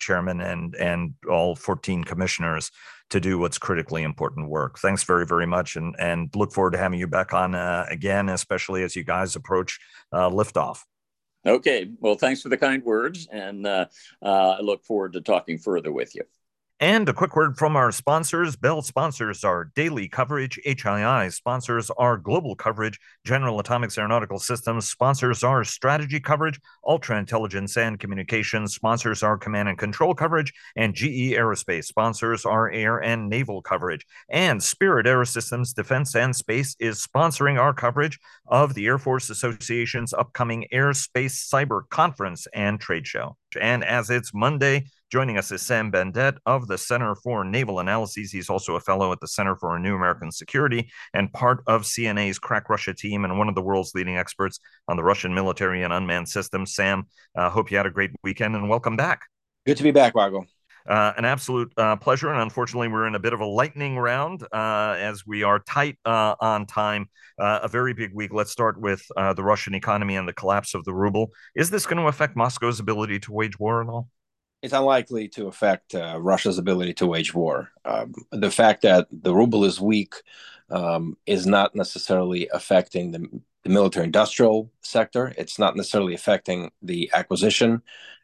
chairman 0.00 0.42
and 0.42 0.74
and 0.74 1.14
all 1.30 1.56
14 1.56 2.04
commissioners 2.04 2.70
to 3.12 3.20
do 3.20 3.38
what's 3.38 3.58
critically 3.58 4.02
important 4.02 4.48
work. 4.48 4.78
Thanks 4.78 5.04
very, 5.04 5.26
very 5.26 5.46
much, 5.46 5.76
and 5.76 5.94
and 5.98 6.34
look 6.34 6.52
forward 6.52 6.72
to 6.72 6.78
having 6.78 6.98
you 6.98 7.06
back 7.06 7.32
on 7.32 7.54
uh, 7.54 7.86
again, 7.88 8.28
especially 8.28 8.82
as 8.82 8.96
you 8.96 9.04
guys 9.04 9.36
approach 9.36 9.78
uh, 10.12 10.28
liftoff. 10.28 10.80
Okay, 11.44 11.90
well, 12.00 12.14
thanks 12.14 12.42
for 12.42 12.48
the 12.48 12.56
kind 12.56 12.82
words, 12.84 13.28
and 13.30 13.66
uh, 13.66 13.86
uh 14.22 14.56
I 14.58 14.60
look 14.60 14.84
forward 14.84 15.12
to 15.14 15.20
talking 15.20 15.58
further 15.58 15.92
with 15.92 16.14
you. 16.14 16.22
And 16.82 17.08
a 17.08 17.12
quick 17.12 17.36
word 17.36 17.56
from 17.56 17.76
our 17.76 17.92
sponsors. 17.92 18.56
Bell 18.56 18.82
sponsors 18.82 19.44
our 19.44 19.70
daily 19.76 20.08
coverage. 20.08 20.58
HII 20.66 21.32
sponsors 21.32 21.90
our 21.90 22.16
global 22.16 22.56
coverage. 22.56 22.98
General 23.24 23.60
Atomics 23.60 23.96
Aeronautical 23.96 24.40
Systems 24.40 24.90
sponsors 24.90 25.44
our 25.44 25.62
strategy 25.62 26.18
coverage. 26.18 26.58
Ultra 26.84 27.20
Intelligence 27.20 27.76
and 27.76 28.00
Communications 28.00 28.74
sponsors 28.74 29.22
our 29.22 29.38
command 29.38 29.68
and 29.68 29.78
control 29.78 30.12
coverage. 30.12 30.52
And 30.74 30.92
GE 30.92 31.36
Aerospace 31.38 31.84
sponsors 31.84 32.44
our 32.44 32.68
air 32.68 32.98
and 32.98 33.28
naval 33.28 33.62
coverage. 33.62 34.04
And 34.28 34.60
Spirit 34.60 35.06
Aerosystems 35.06 35.72
Defense 35.72 36.16
and 36.16 36.34
Space 36.34 36.74
is 36.80 37.06
sponsoring 37.06 37.60
our 37.60 37.72
coverage 37.72 38.18
of 38.48 38.74
the 38.74 38.86
Air 38.86 38.98
Force 38.98 39.30
Association's 39.30 40.12
upcoming 40.12 40.66
Airspace 40.72 41.48
Cyber 41.48 41.88
Conference 41.90 42.48
and 42.52 42.80
Trade 42.80 43.06
Show. 43.06 43.36
And 43.60 43.84
as 43.84 44.10
it's 44.10 44.34
Monday, 44.34 44.86
Joining 45.12 45.36
us 45.36 45.52
is 45.52 45.60
Sam 45.60 45.92
Bendett 45.92 46.38
of 46.46 46.68
the 46.68 46.78
Center 46.78 47.14
for 47.14 47.44
Naval 47.44 47.80
Analyses. 47.80 48.32
He's 48.32 48.48
also 48.48 48.76
a 48.76 48.80
fellow 48.80 49.12
at 49.12 49.20
the 49.20 49.28
Center 49.28 49.54
for 49.54 49.78
New 49.78 49.94
American 49.94 50.32
Security 50.32 50.90
and 51.12 51.30
part 51.34 51.62
of 51.66 51.82
CNA's 51.82 52.38
Crack 52.38 52.70
Russia 52.70 52.94
team 52.94 53.26
and 53.26 53.38
one 53.38 53.46
of 53.46 53.54
the 53.54 53.60
world's 53.60 53.94
leading 53.94 54.16
experts 54.16 54.58
on 54.88 54.96
the 54.96 55.04
Russian 55.04 55.34
military 55.34 55.82
and 55.82 55.92
unmanned 55.92 56.30
systems. 56.30 56.74
Sam, 56.74 57.04
uh, 57.36 57.50
hope 57.50 57.70
you 57.70 57.76
had 57.76 57.84
a 57.84 57.90
great 57.90 58.12
weekend 58.24 58.56
and 58.56 58.70
welcome 58.70 58.96
back. 58.96 59.26
Good 59.66 59.76
to 59.76 59.82
be 59.82 59.90
back, 59.90 60.14
Vago. 60.14 60.46
Uh, 60.88 61.12
an 61.18 61.26
absolute 61.26 61.70
uh, 61.76 61.96
pleasure. 61.96 62.30
And 62.30 62.40
unfortunately, 62.40 62.88
we're 62.88 63.06
in 63.06 63.14
a 63.14 63.20
bit 63.20 63.34
of 63.34 63.40
a 63.40 63.46
lightning 63.46 63.98
round 63.98 64.42
uh, 64.50 64.96
as 64.98 65.26
we 65.26 65.42
are 65.42 65.58
tight 65.58 65.98
uh, 66.06 66.36
on 66.40 66.64
time. 66.64 67.10
Uh, 67.38 67.58
a 67.62 67.68
very 67.68 67.92
big 67.92 68.14
week. 68.14 68.32
Let's 68.32 68.50
start 68.50 68.80
with 68.80 69.04
uh, 69.18 69.34
the 69.34 69.44
Russian 69.44 69.74
economy 69.74 70.16
and 70.16 70.26
the 70.26 70.32
collapse 70.32 70.74
of 70.74 70.84
the 70.84 70.94
ruble. 70.94 71.32
Is 71.54 71.68
this 71.68 71.84
going 71.84 71.98
to 71.98 72.08
affect 72.08 72.34
Moscow's 72.34 72.80
ability 72.80 73.18
to 73.20 73.32
wage 73.32 73.58
war 73.58 73.82
at 73.82 73.90
all? 73.90 74.08
It's 74.62 74.72
unlikely 74.72 75.28
to 75.28 75.48
affect 75.48 75.94
uh, 75.94 76.18
Russia's 76.20 76.58
ability 76.58 76.94
to 76.94 77.06
wage 77.06 77.34
war. 77.34 77.70
Um, 77.84 78.14
the 78.30 78.50
fact 78.50 78.82
that 78.82 79.08
the 79.10 79.34
ruble 79.34 79.64
is 79.64 79.80
weak 79.80 80.14
um, 80.70 81.16
is 81.26 81.46
not 81.46 81.74
necessarily 81.74 82.48
affecting 82.52 83.10
the, 83.10 83.26
the 83.64 83.70
military 83.70 84.06
industrial 84.06 84.70
sector. 84.80 85.34
It's 85.36 85.58
not 85.58 85.76
necessarily 85.76 86.14
affecting 86.14 86.70
the 86.80 87.10
acquisition 87.12 87.82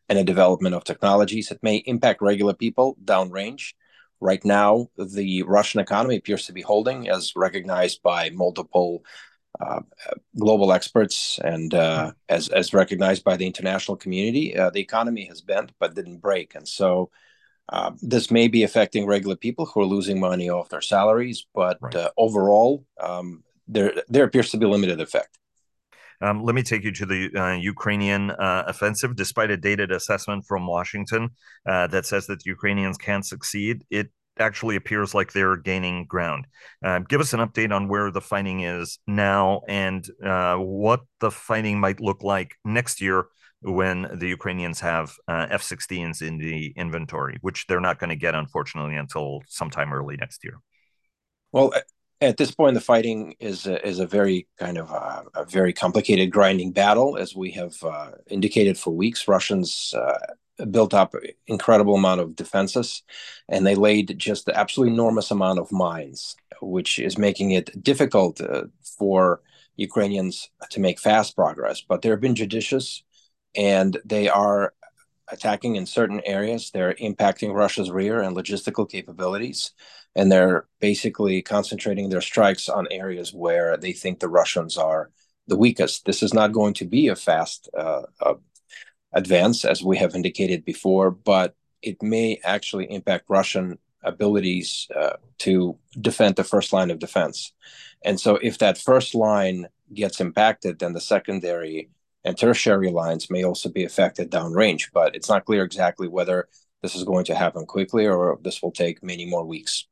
and 0.08 0.18
the 0.18 0.24
development 0.24 0.74
of 0.74 0.84
technologies. 0.84 1.50
It 1.50 1.62
may 1.62 1.76
impact 1.78 2.22
regular 2.22 2.54
people 2.54 2.96
downrange. 3.04 3.74
Right 4.20 4.44
now, 4.44 4.88
the 4.96 5.42
Russian 5.42 5.80
economy 5.80 6.16
appears 6.16 6.46
to 6.46 6.52
be 6.52 6.62
holding, 6.62 7.08
as 7.08 7.34
recognized 7.36 8.02
by 8.02 8.30
multiple 8.30 9.04
uh, 9.60 9.80
global 10.38 10.72
experts 10.72 11.38
and 11.42 11.74
uh, 11.74 12.12
as 12.28 12.48
as 12.48 12.74
recognized 12.74 13.24
by 13.24 13.36
the 13.36 13.46
international 13.46 13.96
community, 13.96 14.56
uh, 14.56 14.70
the 14.70 14.80
economy 14.80 15.24
has 15.26 15.40
bent 15.40 15.72
but 15.78 15.94
didn't 15.94 16.18
break, 16.18 16.54
and 16.54 16.66
so 16.66 17.10
uh, 17.70 17.90
this 18.00 18.30
may 18.30 18.48
be 18.48 18.62
affecting 18.62 19.06
regular 19.06 19.36
people 19.36 19.66
who 19.66 19.80
are 19.80 19.86
losing 19.86 20.18
money 20.18 20.48
off 20.48 20.68
their 20.68 20.80
salaries. 20.80 21.46
But 21.54 21.78
right. 21.80 21.94
Uh, 21.94 22.10
overall, 22.16 22.84
um, 23.00 23.44
there 23.66 23.92
there 24.08 24.24
appears 24.24 24.50
to 24.50 24.56
be 24.56 24.66
limited 24.66 25.00
effect. 25.00 25.38
Um, 26.20 26.42
let 26.42 26.54
me 26.54 26.62
take 26.62 26.82
you 26.82 26.92
to 26.92 27.06
the 27.06 27.30
uh, 27.36 27.52
Ukrainian 27.52 28.30
uh, 28.30 28.64
offensive. 28.66 29.14
Despite 29.14 29.50
a 29.50 29.56
dated 29.56 29.92
assessment 29.92 30.44
from 30.46 30.66
Washington 30.66 31.30
uh, 31.66 31.86
that 31.88 32.06
says 32.06 32.26
that 32.26 32.40
the 32.40 32.50
Ukrainians 32.50 32.98
can't 32.98 33.24
succeed, 33.24 33.84
it 33.90 34.10
actually 34.40 34.76
appears 34.76 35.14
like 35.14 35.32
they're 35.32 35.56
gaining 35.56 36.06
ground. 36.06 36.46
Uh, 36.84 37.00
give 37.00 37.20
us 37.20 37.32
an 37.32 37.40
update 37.40 37.72
on 37.74 37.88
where 37.88 38.10
the 38.10 38.20
fighting 38.20 38.60
is 38.60 38.98
now 39.06 39.62
and 39.68 40.08
uh, 40.24 40.56
what 40.56 41.00
the 41.20 41.30
fighting 41.30 41.78
might 41.80 42.00
look 42.00 42.22
like 42.22 42.54
next 42.64 43.00
year 43.00 43.26
when 43.60 44.08
the 44.14 44.28
Ukrainians 44.28 44.80
have 44.80 45.12
uh, 45.26 45.46
F 45.50 45.62
16s 45.62 46.22
in 46.22 46.38
the 46.38 46.72
inventory, 46.76 47.38
which 47.40 47.66
they're 47.66 47.80
not 47.80 47.98
going 47.98 48.10
to 48.10 48.16
get, 48.16 48.34
unfortunately, 48.34 48.96
until 48.96 49.42
sometime 49.48 49.92
early 49.92 50.16
next 50.16 50.44
year. 50.44 50.58
Well, 51.50 51.72
at 52.20 52.36
this 52.36 52.50
point, 52.50 52.74
the 52.74 52.80
fighting 52.80 53.36
is 53.38 53.66
a, 53.66 53.86
is 53.86 54.00
a 54.00 54.06
very 54.06 54.48
kind 54.58 54.78
of 54.78 54.90
a, 54.90 54.94
uh, 54.94 55.22
a 55.36 55.44
very 55.44 55.72
complicated, 55.72 56.30
grinding 56.30 56.72
battle, 56.72 57.16
as 57.16 57.36
we 57.36 57.52
have 57.52 57.76
uh, 57.82 58.10
indicated 58.28 58.76
for 58.76 58.90
weeks. 58.90 59.28
Russians 59.28 59.94
uh, 59.96 60.18
built 60.70 60.94
up 60.94 61.14
incredible 61.46 61.94
amount 61.94 62.20
of 62.20 62.36
defenses 62.36 63.02
and 63.48 63.66
they 63.66 63.74
laid 63.74 64.18
just 64.18 64.46
the 64.46 64.58
absolutely 64.58 64.92
enormous 64.92 65.30
amount 65.30 65.58
of 65.58 65.70
mines 65.70 66.36
which 66.60 66.98
is 66.98 67.16
making 67.16 67.52
it 67.52 67.82
difficult 67.82 68.40
uh, 68.40 68.64
for 68.82 69.40
ukrainians 69.76 70.50
to 70.70 70.80
make 70.80 70.98
fast 70.98 71.36
progress. 71.36 71.80
But 71.80 72.02
they've 72.02 72.20
been 72.20 72.34
judicious 72.34 73.04
and 73.54 73.96
they 74.04 74.28
are 74.28 74.74
attacking 75.30 75.76
in 75.76 75.86
certain 75.86 76.20
areas. 76.24 76.70
They're 76.70 76.94
impacting 76.94 77.54
russia's 77.54 77.90
rear 77.90 78.20
and 78.20 78.36
logistical 78.36 78.90
capabilities 78.90 79.72
and 80.18 80.30
they're 80.30 80.66
basically 80.80 81.40
concentrating 81.40 82.08
their 82.10 82.20
strikes 82.30 82.68
on 82.68 82.86
areas 82.90 83.32
where 83.32 83.76
they 83.76 83.92
think 83.92 84.18
the 84.18 84.34
russians 84.40 84.76
are 84.76 85.10
the 85.46 85.56
weakest 85.64 86.04
this 86.04 86.22
is 86.22 86.34
not 86.34 86.52
going 86.52 86.74
to 86.74 86.84
be 86.84 87.08
a 87.08 87.16
fast 87.16 87.70
uh, 87.76 88.02
advance, 89.12 89.64
as 89.64 89.82
we 89.82 89.96
have 89.98 90.14
indicated 90.14 90.64
before, 90.64 91.10
but 91.10 91.54
it 91.82 92.02
may 92.02 92.40
actually 92.44 92.90
impact 92.90 93.26
Russian 93.28 93.78
abilities 94.02 94.88
uh, 94.94 95.16
to 95.38 95.76
defend 96.00 96.36
the 96.36 96.44
first 96.44 96.72
line 96.72 96.90
of 96.90 96.98
defense. 96.98 97.52
And 98.04 98.20
so, 98.20 98.36
if 98.36 98.58
that 98.58 98.78
first 98.78 99.14
line 99.14 99.68
gets 99.94 100.20
impacted, 100.20 100.78
then 100.78 100.92
the 100.92 101.00
secondary 101.00 101.90
and 102.24 102.36
tertiary 102.36 102.90
lines 102.90 103.30
may 103.30 103.44
also 103.44 103.68
be 103.68 103.84
affected 103.84 104.30
downrange. 104.30 104.90
But 104.92 105.14
it's 105.16 105.28
not 105.28 105.44
clear 105.44 105.64
exactly 105.64 106.08
whether 106.08 106.48
this 106.82 106.94
is 106.94 107.04
going 107.04 107.24
to 107.26 107.34
happen 107.34 107.66
quickly 107.66 108.06
or 108.06 108.38
this 108.42 108.62
will 108.62 108.70
take 108.70 109.02
many 109.02 109.26
more 109.26 109.44
weeks. 109.44 109.87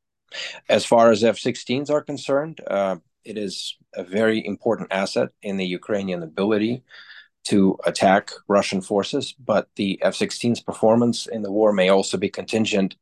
As 0.69 0.85
far 0.85 1.11
as 1.11 1.23
F 1.23 1.37
16s 1.37 1.89
are 1.89 2.01
concerned, 2.01 2.61
uh, 2.67 2.97
it 3.23 3.37
is 3.37 3.77
a 3.93 4.03
very 4.03 4.45
important 4.45 4.91
asset 4.91 5.29
in 5.41 5.57
the 5.57 5.65
Ukrainian 5.65 6.23
ability 6.23 6.83
to 7.45 7.77
attack 7.85 8.31
Russian 8.47 8.81
forces, 8.81 9.33
but 9.33 9.69
the 9.75 9.99
F 10.01 10.15
16's 10.15 10.61
performance 10.61 11.27
in 11.27 11.41
the 11.41 11.51
war 11.51 11.71
may 11.71 11.89
also 11.89 12.17
be 12.17 12.29
contingent 12.29 12.95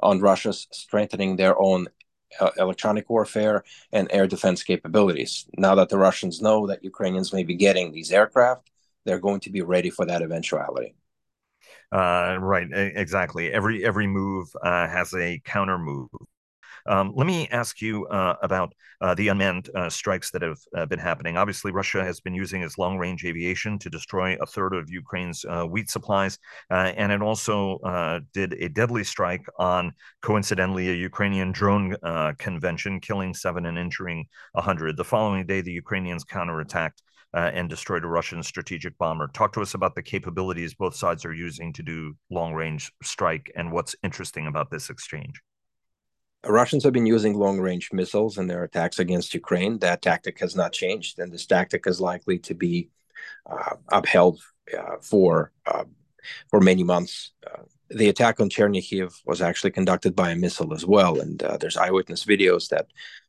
on 0.00 0.20
Russia's 0.20 0.66
strengthening 0.72 1.36
their 1.36 1.58
own 1.60 1.86
uh, 2.40 2.50
electronic 2.58 3.08
warfare 3.08 3.62
and 3.92 4.08
air 4.10 4.26
defense 4.26 4.62
capabilities. 4.62 5.46
Now 5.56 5.76
that 5.76 5.88
the 5.88 5.98
Russians 5.98 6.42
know 6.42 6.66
that 6.66 6.82
Ukrainians 6.82 7.32
may 7.32 7.44
be 7.44 7.54
getting 7.54 7.92
these 7.92 8.10
aircraft, 8.10 8.70
they're 9.04 9.20
going 9.20 9.40
to 9.40 9.50
be 9.50 9.62
ready 9.62 9.90
for 9.90 10.04
that 10.06 10.22
eventuality. 10.22 10.96
Uh, 11.92 12.36
right, 12.40 12.66
exactly. 12.72 13.52
Every 13.52 13.84
every 13.84 14.06
move 14.06 14.48
uh, 14.62 14.88
has 14.88 15.14
a 15.14 15.40
counter 15.44 15.78
move. 15.78 16.08
Um, 16.86 17.12
let 17.14 17.26
me 17.26 17.48
ask 17.48 17.80
you 17.80 18.06
uh, 18.08 18.36
about 18.42 18.74
uh, 19.00 19.14
the 19.14 19.28
unmanned 19.28 19.70
uh, 19.74 19.88
strikes 19.88 20.30
that 20.30 20.42
have 20.42 20.58
uh, 20.76 20.86
been 20.86 20.98
happening. 20.98 21.36
Obviously, 21.36 21.72
Russia 21.72 22.04
has 22.04 22.20
been 22.20 22.34
using 22.34 22.62
its 22.62 22.78
long 22.78 22.98
range 22.98 23.24
aviation 23.24 23.78
to 23.78 23.90
destroy 23.90 24.36
a 24.40 24.46
third 24.46 24.74
of 24.74 24.90
Ukraine's 24.90 25.44
uh, 25.44 25.64
wheat 25.64 25.90
supplies. 25.90 26.38
Uh, 26.70 26.92
and 26.96 27.10
it 27.10 27.22
also 27.22 27.78
did 28.32 28.54
a 28.54 28.68
deadly 28.68 29.04
strike 29.04 29.46
on, 29.58 29.92
coincidentally, 30.22 30.90
a 30.90 30.94
Ukrainian 30.94 31.52
drone 31.52 31.96
convention, 32.38 33.00
killing 33.00 33.34
seven 33.34 33.66
and 33.66 33.78
injuring 33.78 34.26
100. 34.52 34.96
The 34.96 35.04
following 35.04 35.46
day, 35.46 35.60
the 35.60 35.72
Ukrainians 35.72 36.24
counterattacked. 36.24 37.02
Uh, 37.36 37.50
and 37.52 37.68
destroyed 37.68 38.04
a 38.04 38.06
Russian 38.06 38.44
strategic 38.44 38.96
bomber. 38.96 39.26
Talk 39.26 39.52
to 39.54 39.60
us 39.60 39.74
about 39.74 39.96
the 39.96 40.02
capabilities 40.02 40.72
both 40.72 40.94
sides 40.94 41.24
are 41.24 41.34
using 41.34 41.72
to 41.72 41.82
do 41.82 42.14
long 42.30 42.54
range 42.54 42.92
strike 43.02 43.50
and 43.56 43.72
what's 43.72 43.96
interesting 44.04 44.46
about 44.46 44.70
this 44.70 44.88
exchange. 44.88 45.42
Russians 46.46 46.84
have 46.84 46.92
been 46.92 47.06
using 47.06 47.34
long 47.34 47.58
range 47.58 47.92
missiles 47.92 48.38
in 48.38 48.46
their 48.46 48.64
attacks 48.64 48.98
against 48.98 49.34
Ukraine. 49.34 49.78
That 49.78 50.02
tactic 50.02 50.38
has 50.40 50.54
not 50.54 50.72
changed, 50.72 51.18
and 51.18 51.32
this 51.32 51.46
tactic 51.46 51.86
is 51.86 52.00
likely 52.00 52.38
to 52.40 52.54
be 52.54 52.90
uh, 53.46 53.76
upheld 53.88 54.40
uh, 54.76 54.96
for 55.00 55.52
uh, 55.66 55.84
for 56.48 56.60
many 56.60 56.82
months. 56.82 57.32
Uh, 57.46 57.62
the 57.90 58.08
attack 58.08 58.40
on 58.40 58.48
Chernihiv 58.48 59.12
was 59.26 59.42
actually 59.42 59.70
conducted 59.70 60.16
by 60.16 60.30
a 60.30 60.36
missile 60.36 60.72
as 60.72 60.86
well, 60.86 61.20
and 61.20 61.42
uh, 61.42 61.56
there's 61.56 61.76
eyewitness 61.76 62.24
videos 62.24 62.68
that 62.68 62.86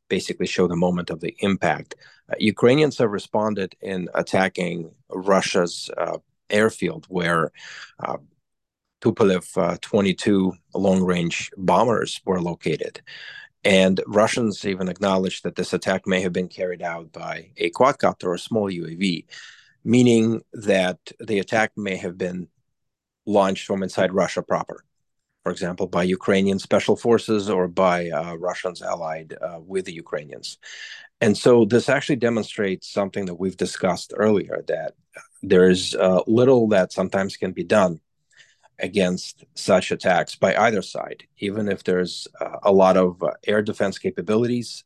basically 0.07 0.47
show 0.47 0.67
the 0.67 0.75
moment 0.75 1.09
of 1.09 1.19
the 1.19 1.35
impact. 1.39 1.95
Uh, 2.29 2.35
Ukrainians 2.39 2.97
have 2.97 3.11
responded 3.11 3.75
in 3.81 4.07
attacking 4.13 4.91
Russia's 5.09 5.89
airfield, 6.49 7.05
where 7.09 7.51
Tupolev 9.05 9.45
uh, 9.57 9.77
22 9.81 10.53
long 10.73 11.03
range 11.03 11.51
bombers 11.57 12.21
were 12.25 12.41
located. 12.41 13.01
And 13.63 14.01
Russians 14.07 14.65
even 14.65 14.89
acknowledged 14.89 15.43
that 15.43 15.55
this 15.55 15.73
attack 15.73 16.07
may 16.07 16.21
have 16.21 16.33
been 16.33 16.47
carried 16.47 16.81
out 16.81 17.11
by 17.11 17.51
a 17.57 17.69
quadcopter 17.71 18.25
or 18.25 18.33
a 18.35 18.39
small 18.39 18.69
UAV, 18.71 19.25
meaning 19.83 20.41
that 20.53 20.97
the 21.19 21.39
attack 21.39 21.71
may 21.75 21.97
have 21.97 22.17
been 22.17 22.47
launched 23.25 23.65
from 23.65 23.83
inside 23.83 24.13
Russia 24.13 24.41
proper 24.41 24.83
for 25.45 25.51
example, 25.51 25.85
by 25.85 26.01
Ukrainian 26.01 26.57
special 26.57 26.95
forces 26.95 27.51
or 27.51 27.67
by 27.67 28.09
uh, 28.09 28.33
Russians 28.33 28.81
allied 28.81 29.35
uh, 29.39 29.59
with 29.59 29.85
the 29.85 29.93
Ukrainians. 29.93 30.57
And 31.21 31.37
so 31.37 31.65
this 31.65 31.87
actually 31.87 32.15
demonstrates 32.15 32.91
something 32.91 33.27
that 33.27 33.35
we've 33.35 33.55
discussed 33.55 34.11
earlier 34.15 34.63
that 34.67 34.95
there's 35.43 35.93
uh, 35.93 36.21
little 36.25 36.67
that 36.69 36.91
sometimes 36.91 37.37
can 37.37 37.51
be 37.51 37.63
done 37.63 38.01
against 38.79 39.45
such 39.55 39.91
attacks 39.91 40.35
by 40.35 40.55
either 40.55 40.81
side, 40.81 41.23
even 41.37 41.69
if 41.69 41.83
there's 41.83 42.27
uh, 42.41 42.57
a 42.63 42.71
lot 42.71 42.97
of 42.97 43.21
uh, 43.23 43.31
air 43.47 43.61
defense 43.61 43.97
capabilities 43.97 44.83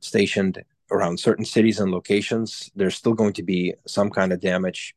stationed 0.00 0.64
around 0.90 1.18
certain 1.18 1.44
cities 1.44 1.80
and 1.80 1.90
locations. 1.90 2.70
There's 2.76 2.96
still 2.96 3.14
going 3.14 3.32
to 3.34 3.42
be 3.42 3.74
some 3.86 4.10
kind 4.10 4.32
of 4.32 4.40
damage 4.40 4.94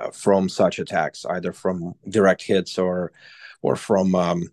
uh, 0.00 0.10
from 0.10 0.48
such 0.48 0.78
attacks, 0.78 1.24
either 1.24 1.52
from 1.52 1.94
direct 2.08 2.42
hits 2.42 2.78
or 2.78 3.12
or 3.62 3.74
from 3.74 4.14
um, 4.14 4.48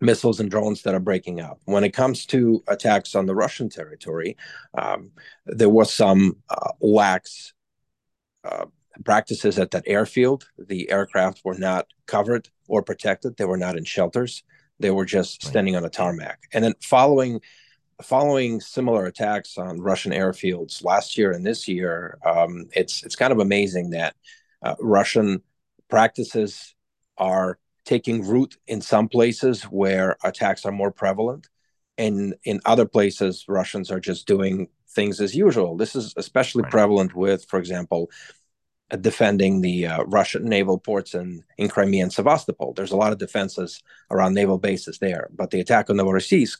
missiles 0.00 0.40
and 0.40 0.50
drones 0.50 0.82
that 0.82 0.94
are 0.94 1.00
breaking 1.00 1.40
up. 1.40 1.60
When 1.64 1.84
it 1.84 1.92
comes 1.92 2.26
to 2.26 2.62
attacks 2.68 3.14
on 3.14 3.26
the 3.26 3.34
Russian 3.34 3.68
territory, 3.68 4.36
um, 4.76 5.10
there 5.46 5.70
was 5.70 5.92
some 5.92 6.36
uh, 6.50 6.72
lax 6.80 7.54
uh, 8.44 8.66
practices 9.04 9.58
at 9.58 9.70
that 9.72 9.84
airfield. 9.86 10.48
The 10.58 10.90
aircraft 10.90 11.42
were 11.44 11.58
not 11.58 11.86
covered 12.06 12.48
or 12.66 12.82
protected. 12.82 13.36
They 13.36 13.44
were 13.44 13.56
not 13.56 13.76
in 13.76 13.84
shelters. 13.84 14.42
They 14.80 14.90
were 14.90 15.04
just 15.04 15.42
standing 15.42 15.76
on 15.76 15.84
a 15.84 15.90
tarmac. 15.90 16.40
And 16.52 16.64
then 16.64 16.74
following 16.82 17.40
following 18.02 18.60
similar 18.60 19.06
attacks 19.06 19.58
on 19.58 19.80
Russian 19.80 20.12
airfields 20.12 20.84
last 20.84 21.18
year 21.18 21.32
and 21.32 21.44
this 21.44 21.66
year, 21.66 22.18
um, 22.24 22.68
it's 22.72 23.02
it's 23.02 23.16
kind 23.16 23.32
of 23.32 23.40
amazing 23.40 23.90
that 23.90 24.14
uh, 24.62 24.74
Russian 24.80 25.42
practices 25.88 26.74
are 27.16 27.58
taking 27.84 28.26
root 28.26 28.56
in 28.66 28.80
some 28.80 29.08
places 29.08 29.62
where 29.64 30.16
attacks 30.22 30.64
are 30.64 30.72
more 30.72 30.90
prevalent. 30.90 31.48
And 31.96 32.36
in 32.44 32.60
other 32.64 32.86
places, 32.86 33.46
Russians 33.48 33.90
are 33.90 33.98
just 33.98 34.26
doing 34.26 34.68
things 34.90 35.20
as 35.20 35.34
usual. 35.34 35.76
This 35.76 35.96
is 35.96 36.14
especially 36.16 36.62
right. 36.62 36.70
prevalent 36.70 37.14
with, 37.14 37.44
for 37.46 37.58
example, 37.58 38.10
defending 38.96 39.60
the 39.60 39.86
uh, 39.86 40.02
Russian 40.04 40.44
naval 40.44 40.78
ports 40.78 41.14
in, 41.14 41.44
in 41.58 41.68
Crimea 41.68 42.02
and 42.02 42.12
Sevastopol. 42.12 42.72
There's 42.72 42.92
a 42.92 42.96
lot 42.96 43.12
of 43.12 43.18
defenses 43.18 43.82
around 44.10 44.34
naval 44.34 44.58
bases 44.58 44.98
there. 44.98 45.28
But 45.34 45.50
the 45.50 45.60
attack 45.60 45.90
on 45.90 45.96
Novorossiysk, 45.96 46.58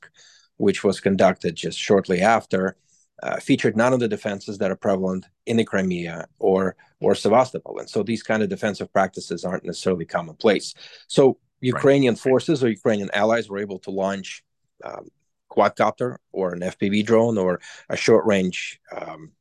which 0.59 0.85
was 0.85 1.01
conducted 1.01 1.55
just 1.55 1.79
shortly 1.79 2.21
after, 2.21 2.77
uh, 3.23 3.41
featured 3.41 3.77
none 3.77 3.93
of 3.93 4.01
the 4.01 4.09
defenses 4.09 4.59
that 4.59 4.71
are 4.71 4.77
prevalent 4.77 5.27
in 5.47 5.57
the 5.57 5.65
Crimea 5.65 6.27
or 6.39 6.77
or 7.01 7.15
Sevastopol, 7.15 7.79
and 7.79 7.89
so 7.89 8.03
these 8.03 8.25
kind 8.25 8.43
of 8.43 8.49
defensive 8.49 8.93
practices 8.93 9.45
aren't 9.45 9.65
necessarily 9.65 10.05
commonplace. 10.05 10.75
So 11.07 11.39
Ukrainian 11.61 12.15
right. 12.15 12.21
forces 12.21 12.63
or 12.63 12.69
Ukrainian 12.69 13.11
allies 13.13 13.49
were 13.49 13.59
able 13.59 13.79
to 13.81 13.91
launch 13.91 14.43
um, 14.85 15.09
quadcopter 15.51 16.17
or 16.33 16.55
an 16.55 16.61
FPV 16.61 17.05
drone 17.05 17.39
or 17.39 17.61
a 17.89 17.97
short 17.97 18.25
range 18.27 18.81
um, 18.97 19.33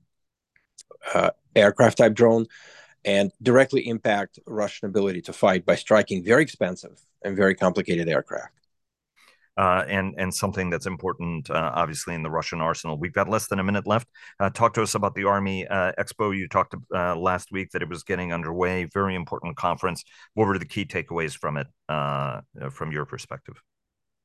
uh, 1.14 1.32
aircraft 1.56 1.98
type 1.98 2.14
drone 2.14 2.48
and 3.08 3.32
directly 3.42 3.88
impact 3.88 4.38
Russian 4.46 4.88
ability 4.90 5.22
to 5.24 5.34
fight 5.34 5.66
by 5.66 5.76
striking 5.76 6.24
very 6.24 6.44
expensive 6.44 7.00
and 7.24 7.36
very 7.36 7.56
complicated 7.56 8.08
aircraft 8.08 8.54
uh, 9.58 9.84
and 9.88 10.14
and 10.18 10.34
something 10.34 10.70
that's 10.70 10.86
important, 10.86 11.50
uh, 11.50 11.72
obviously, 11.74 12.14
in 12.14 12.22
the 12.22 12.30
Russian 12.30 12.62
arsenal. 12.62 12.98
We've 12.98 13.14
got 13.14 13.28
less 13.28 13.48
than 13.48 13.60
a 13.60 13.64
minute 13.64 13.88
left. 13.88 14.08
Uh, 14.40 14.50
talk 14.50 14.74
to 14.76 14.84
us 14.84 14.94
about 14.96 15.16
the 15.16 15.24
Army 15.24 15.68
uh, 15.68 15.94
Expo. 15.98 16.36
You 16.36 16.48
talked 16.48 16.76
uh, 16.94 17.16
last 17.16 17.52
week 17.52 17.72
that 17.72 17.82
it 17.82 17.90
was 17.90 18.04
getting 18.04 18.32
underway. 18.32 18.86
Very 18.86 19.16
important 19.16 19.58
conference. 19.58 20.04
What 20.36 20.48
were 20.48 20.60
the 20.60 20.66
key 20.66 20.86
takeaways 20.86 21.36
from 21.36 21.58
it, 21.58 21.68
uh, 21.90 22.42
from 22.70 22.92
your 22.92 23.06
perspective? 23.06 23.62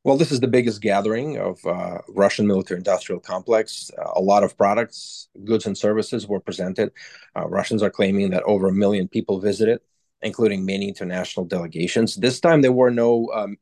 Well, 0.05 0.17
this 0.17 0.33
is 0.33 0.41
the 0.41 0.49
biggest 0.49 0.81
gathering 0.81 1.39
of 1.39 1.61
Russian 2.09 2.47
military-industrial 2.47 3.21
complex. 3.21 3.91
a 4.17 4.21
lot 4.21 4.43
of 4.43 4.57
products, 4.57 5.29
goods, 5.45 5.67
and 5.67 5.79
services 5.79 6.27
were 6.27 6.41
presented. 6.41 6.93
Russians 7.37 7.83
are 7.83 7.91
claiming 7.91 8.31
that 8.31 8.43
over 8.43 8.69
a 8.69 8.73
million 8.73 9.07
people 9.09 9.41
visited 9.41 9.81
including 10.23 10.65
many 10.65 10.89
international 10.89 11.45
delegations. 11.45 12.17
This 12.17 12.41
time, 12.41 12.63
there 12.63 12.73
were 12.73 12.91
no 12.91 13.31
um, 13.35 13.57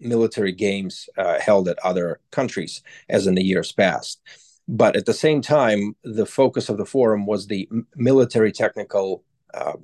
military 0.00 0.52
games 0.52 1.08
uh, 1.16 1.40
held 1.40 1.68
at 1.68 1.78
other 1.80 2.20
countries, 2.30 2.82
as 3.08 3.26
in 3.26 3.34
the 3.34 3.42
years 3.42 3.72
past. 3.72 4.20
But 4.68 4.94
at 4.94 5.06
the 5.06 5.14
same 5.14 5.42
time, 5.42 5.96
the 6.04 6.26
focus 6.26 6.68
of 6.68 6.76
the 6.76 6.86
forum 6.86 7.26
was 7.26 7.46
the 7.46 7.68
military 7.96 8.52
technical 8.52 9.24
uh, 9.54 9.74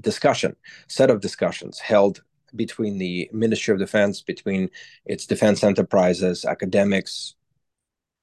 discussion, 0.00 0.56
set 0.88 1.10
of 1.10 1.20
discussions 1.20 1.78
held 1.78 2.22
between 2.54 2.98
the 2.98 3.30
Ministry 3.32 3.72
of 3.72 3.78
Defense, 3.78 4.20
between 4.22 4.70
its 5.04 5.26
defense 5.26 5.64
enterprises, 5.64 6.44
academics, 6.44 7.34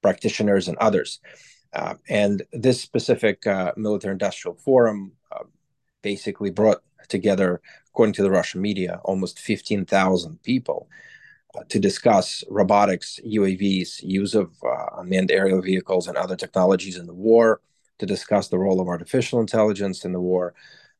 practitioners, 0.02 0.68
and 0.68 0.78
others. 0.78 1.20
Uh, 1.72 1.94
and 2.08 2.42
this 2.52 2.80
specific 2.80 3.46
uh, 3.46 3.72
military 3.76 4.12
industrial 4.12 4.56
forum 4.56 5.12
uh, 5.30 5.44
basically 6.02 6.50
brought 6.50 6.82
together, 7.08 7.60
according 7.88 8.12
to 8.14 8.22
the 8.22 8.30
Russian 8.30 8.60
media, 8.60 9.00
almost 9.04 9.38
15,000 9.38 10.42
people 10.42 10.88
to 11.68 11.78
discuss 11.78 12.44
robotics, 12.48 13.18
UAVs, 13.26 14.02
use 14.02 14.34
of 14.34 14.52
uh, 14.62 14.86
unmanned 14.98 15.30
aerial 15.30 15.60
vehicles, 15.60 16.06
and 16.06 16.16
other 16.16 16.36
technologies 16.36 16.96
in 16.96 17.06
the 17.06 17.14
war, 17.14 17.60
to 17.98 18.06
discuss 18.06 18.48
the 18.48 18.58
role 18.58 18.80
of 18.80 18.88
artificial 18.88 19.40
intelligence 19.40 20.04
in 20.04 20.12
the 20.12 20.20
war, 20.20 20.54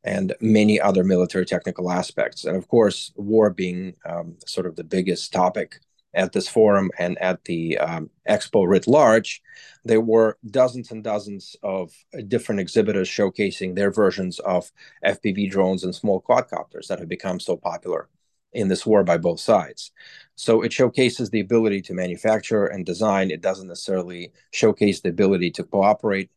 and 0.04 0.34
many 0.40 0.80
other 0.80 1.04
military 1.04 1.44
technical 1.44 1.90
aspects. 1.90 2.44
And 2.44 2.56
of 2.56 2.68
course, 2.68 3.12
war 3.16 3.50
being 3.50 3.94
um, 4.04 4.36
sort 4.46 4.66
of 4.66 4.76
the 4.76 4.84
biggest 4.84 5.32
topic 5.32 5.80
at 6.14 6.32
this 6.32 6.48
forum 6.48 6.90
and 6.98 7.16
at 7.18 7.44
the 7.44 7.78
um, 7.78 8.10
expo 8.28 8.66
writ 8.66 8.86
large, 8.86 9.42
there 9.84 10.00
were 10.00 10.38
dozens 10.50 10.90
and 10.90 11.04
dozens 11.04 11.54
of 11.62 11.92
different 12.26 12.60
exhibitors 12.60 13.08
showcasing 13.08 13.74
their 13.74 13.90
versions 13.90 14.38
of 14.40 14.72
FPV 15.04 15.50
drones 15.50 15.84
and 15.84 15.94
small 15.94 16.20
quadcopters 16.20 16.88
that 16.88 16.98
have 16.98 17.08
become 17.08 17.38
so 17.38 17.56
popular 17.56 18.08
in 18.52 18.68
this 18.68 18.84
war 18.84 19.04
by 19.04 19.16
both 19.16 19.38
sides. 19.38 19.92
So 20.34 20.62
it 20.62 20.72
showcases 20.72 21.30
the 21.30 21.40
ability 21.40 21.82
to 21.82 21.94
manufacture 21.94 22.66
and 22.66 22.84
design. 22.84 23.30
It 23.30 23.42
doesn't 23.42 23.68
necessarily 23.68 24.32
showcase 24.50 25.00
the 25.00 25.10
ability 25.10 25.52
to 25.52 25.64
cooperate, 25.64 26.30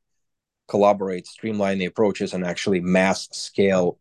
collaborate, 0.68 1.28
streamline 1.28 1.78
the 1.78 1.86
approaches, 1.86 2.34
and 2.34 2.46
actually 2.46 2.80
mass 2.80 3.30
scale 3.32 4.00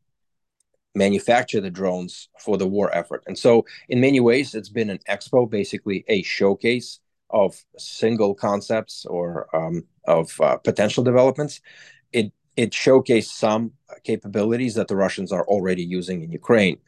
manufacture 0.95 1.61
the 1.61 1.71
drones 1.71 2.29
for 2.39 2.59
the 2.59 2.67
war 2.67 2.95
effort. 2.95 3.23
And 3.27 3.39
so, 3.39 3.65
in 3.89 4.01
many 4.01 4.21
ways, 4.21 4.55
it's 4.55 4.69
been 4.69 4.91
an 4.91 5.01
expo, 5.09 5.49
basically 5.49 6.05
a 6.09 6.23
showcase 6.23 7.01
of 7.31 7.57
single 7.79 8.35
concepts 8.35 9.07
or 9.07 9.55
um, 9.57 9.85
of 10.07 10.39
uh, 10.41 10.57
potential 10.59 11.03
developments. 11.03 11.61
It 12.13 12.33
it 12.57 12.73
showcased 12.73 13.31
some 13.31 13.73
capabilities 14.05 14.75
that 14.75 14.89
the 14.89 14.97
Russians 14.97 15.33
are 15.33 15.47
already 15.47 15.83
using 15.83 16.23
in 16.23 16.31
Ukraine 16.31 16.79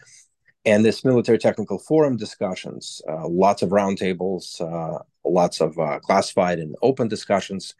and 0.64 0.84
this 0.84 1.04
military 1.04 1.38
technical 1.38 1.78
forum 1.78 2.16
discussions, 2.16 3.02
uh, 3.08 3.28
lots 3.28 3.62
of 3.62 3.70
roundtables, 3.70 4.60
uh, 4.60 4.98
lots 5.24 5.60
of 5.60 5.78
uh, 5.78 5.98
classified 6.00 6.58
and 6.58 6.74
open 6.82 7.08
discussions, 7.08 7.74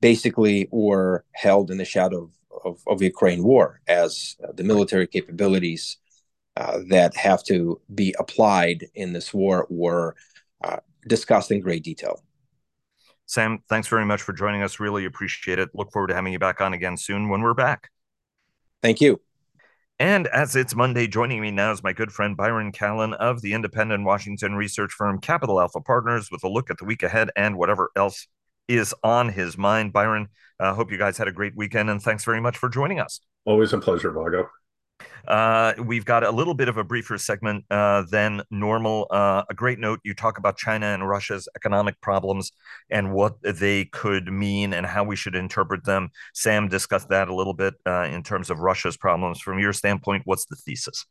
basically 0.00 0.68
were 0.70 1.24
held 1.32 1.70
in 1.70 1.78
the 1.78 1.84
shadow 1.84 2.24
of, 2.24 2.32
of, 2.64 2.82
of 2.86 3.02
Ukraine 3.02 3.42
war 3.42 3.80
as 3.86 4.36
uh, 4.42 4.52
the 4.52 4.64
military 4.64 5.06
capabilities 5.06 5.96
uh, 6.56 6.80
that 6.88 7.16
have 7.16 7.44
to 7.44 7.80
be 7.94 8.14
applied 8.18 8.86
in 8.94 9.12
this 9.12 9.32
war 9.32 9.66
were 9.70 10.16
uh, 10.64 10.78
discussed 11.06 11.50
in 11.50 11.60
great 11.60 11.84
detail. 11.84 12.22
Sam, 13.26 13.62
thanks 13.68 13.88
very 13.88 14.04
much 14.04 14.22
for 14.22 14.32
joining 14.32 14.62
us. 14.62 14.80
Really 14.80 15.04
appreciate 15.04 15.58
it. 15.58 15.68
Look 15.74 15.92
forward 15.92 16.08
to 16.08 16.14
having 16.14 16.32
you 16.32 16.38
back 16.38 16.60
on 16.60 16.72
again 16.72 16.96
soon 16.96 17.28
when 17.28 17.42
we're 17.42 17.54
back. 17.54 17.90
Thank 18.82 19.00
you. 19.00 19.20
And 20.00 20.28
as 20.28 20.54
it's 20.54 20.74
Monday, 20.74 21.08
joining 21.08 21.40
me 21.40 21.50
now 21.50 21.72
is 21.72 21.82
my 21.82 21.92
good 21.92 22.12
friend 22.12 22.36
Byron 22.36 22.72
Callan 22.72 23.14
of 23.14 23.42
the 23.42 23.52
independent 23.52 24.04
Washington 24.04 24.54
research 24.54 24.92
firm 24.92 25.20
Capital 25.20 25.60
Alpha 25.60 25.80
Partners 25.80 26.30
with 26.30 26.44
a 26.44 26.48
look 26.48 26.70
at 26.70 26.78
the 26.78 26.84
week 26.84 27.02
ahead 27.02 27.30
and 27.36 27.56
whatever 27.56 27.90
else 27.96 28.28
is 28.68 28.94
on 29.02 29.30
his 29.30 29.58
mind. 29.58 29.92
Byron, 29.92 30.28
uh, 30.60 30.74
hope 30.74 30.92
you 30.92 30.98
guys 30.98 31.18
had 31.18 31.28
a 31.28 31.32
great 31.32 31.56
weekend 31.56 31.90
and 31.90 32.02
thanks 32.02 32.24
very 32.24 32.40
much 32.40 32.56
for 32.56 32.68
joining 32.68 33.00
us. 33.00 33.20
Always 33.44 33.72
a 33.72 33.78
pleasure, 33.78 34.10
Vago. 34.12 34.48
Uh, 35.26 35.74
we've 35.84 36.04
got 36.04 36.24
a 36.24 36.30
little 36.30 36.54
bit 36.54 36.68
of 36.68 36.76
a 36.76 36.84
briefer 36.84 37.18
segment 37.18 37.64
uh, 37.70 38.02
than 38.10 38.42
normal. 38.50 39.06
Uh, 39.10 39.42
a 39.50 39.54
great 39.54 39.78
note 39.78 40.00
you 40.02 40.14
talk 40.14 40.38
about 40.38 40.56
China 40.56 40.86
and 40.86 41.06
Russia's 41.06 41.48
economic 41.54 42.00
problems 42.00 42.50
and 42.90 43.12
what 43.12 43.34
they 43.42 43.84
could 43.86 44.32
mean 44.32 44.72
and 44.72 44.86
how 44.86 45.04
we 45.04 45.16
should 45.16 45.34
interpret 45.34 45.84
them. 45.84 46.10
Sam 46.34 46.68
discussed 46.68 47.10
that 47.10 47.28
a 47.28 47.34
little 47.34 47.54
bit 47.54 47.74
uh, 47.86 48.04
in 48.04 48.22
terms 48.22 48.48
of 48.50 48.60
Russia's 48.60 48.96
problems. 48.96 49.40
From 49.40 49.58
your 49.58 49.72
standpoint, 49.72 50.22
what's 50.24 50.46
the 50.46 50.56
thesis? 50.56 51.04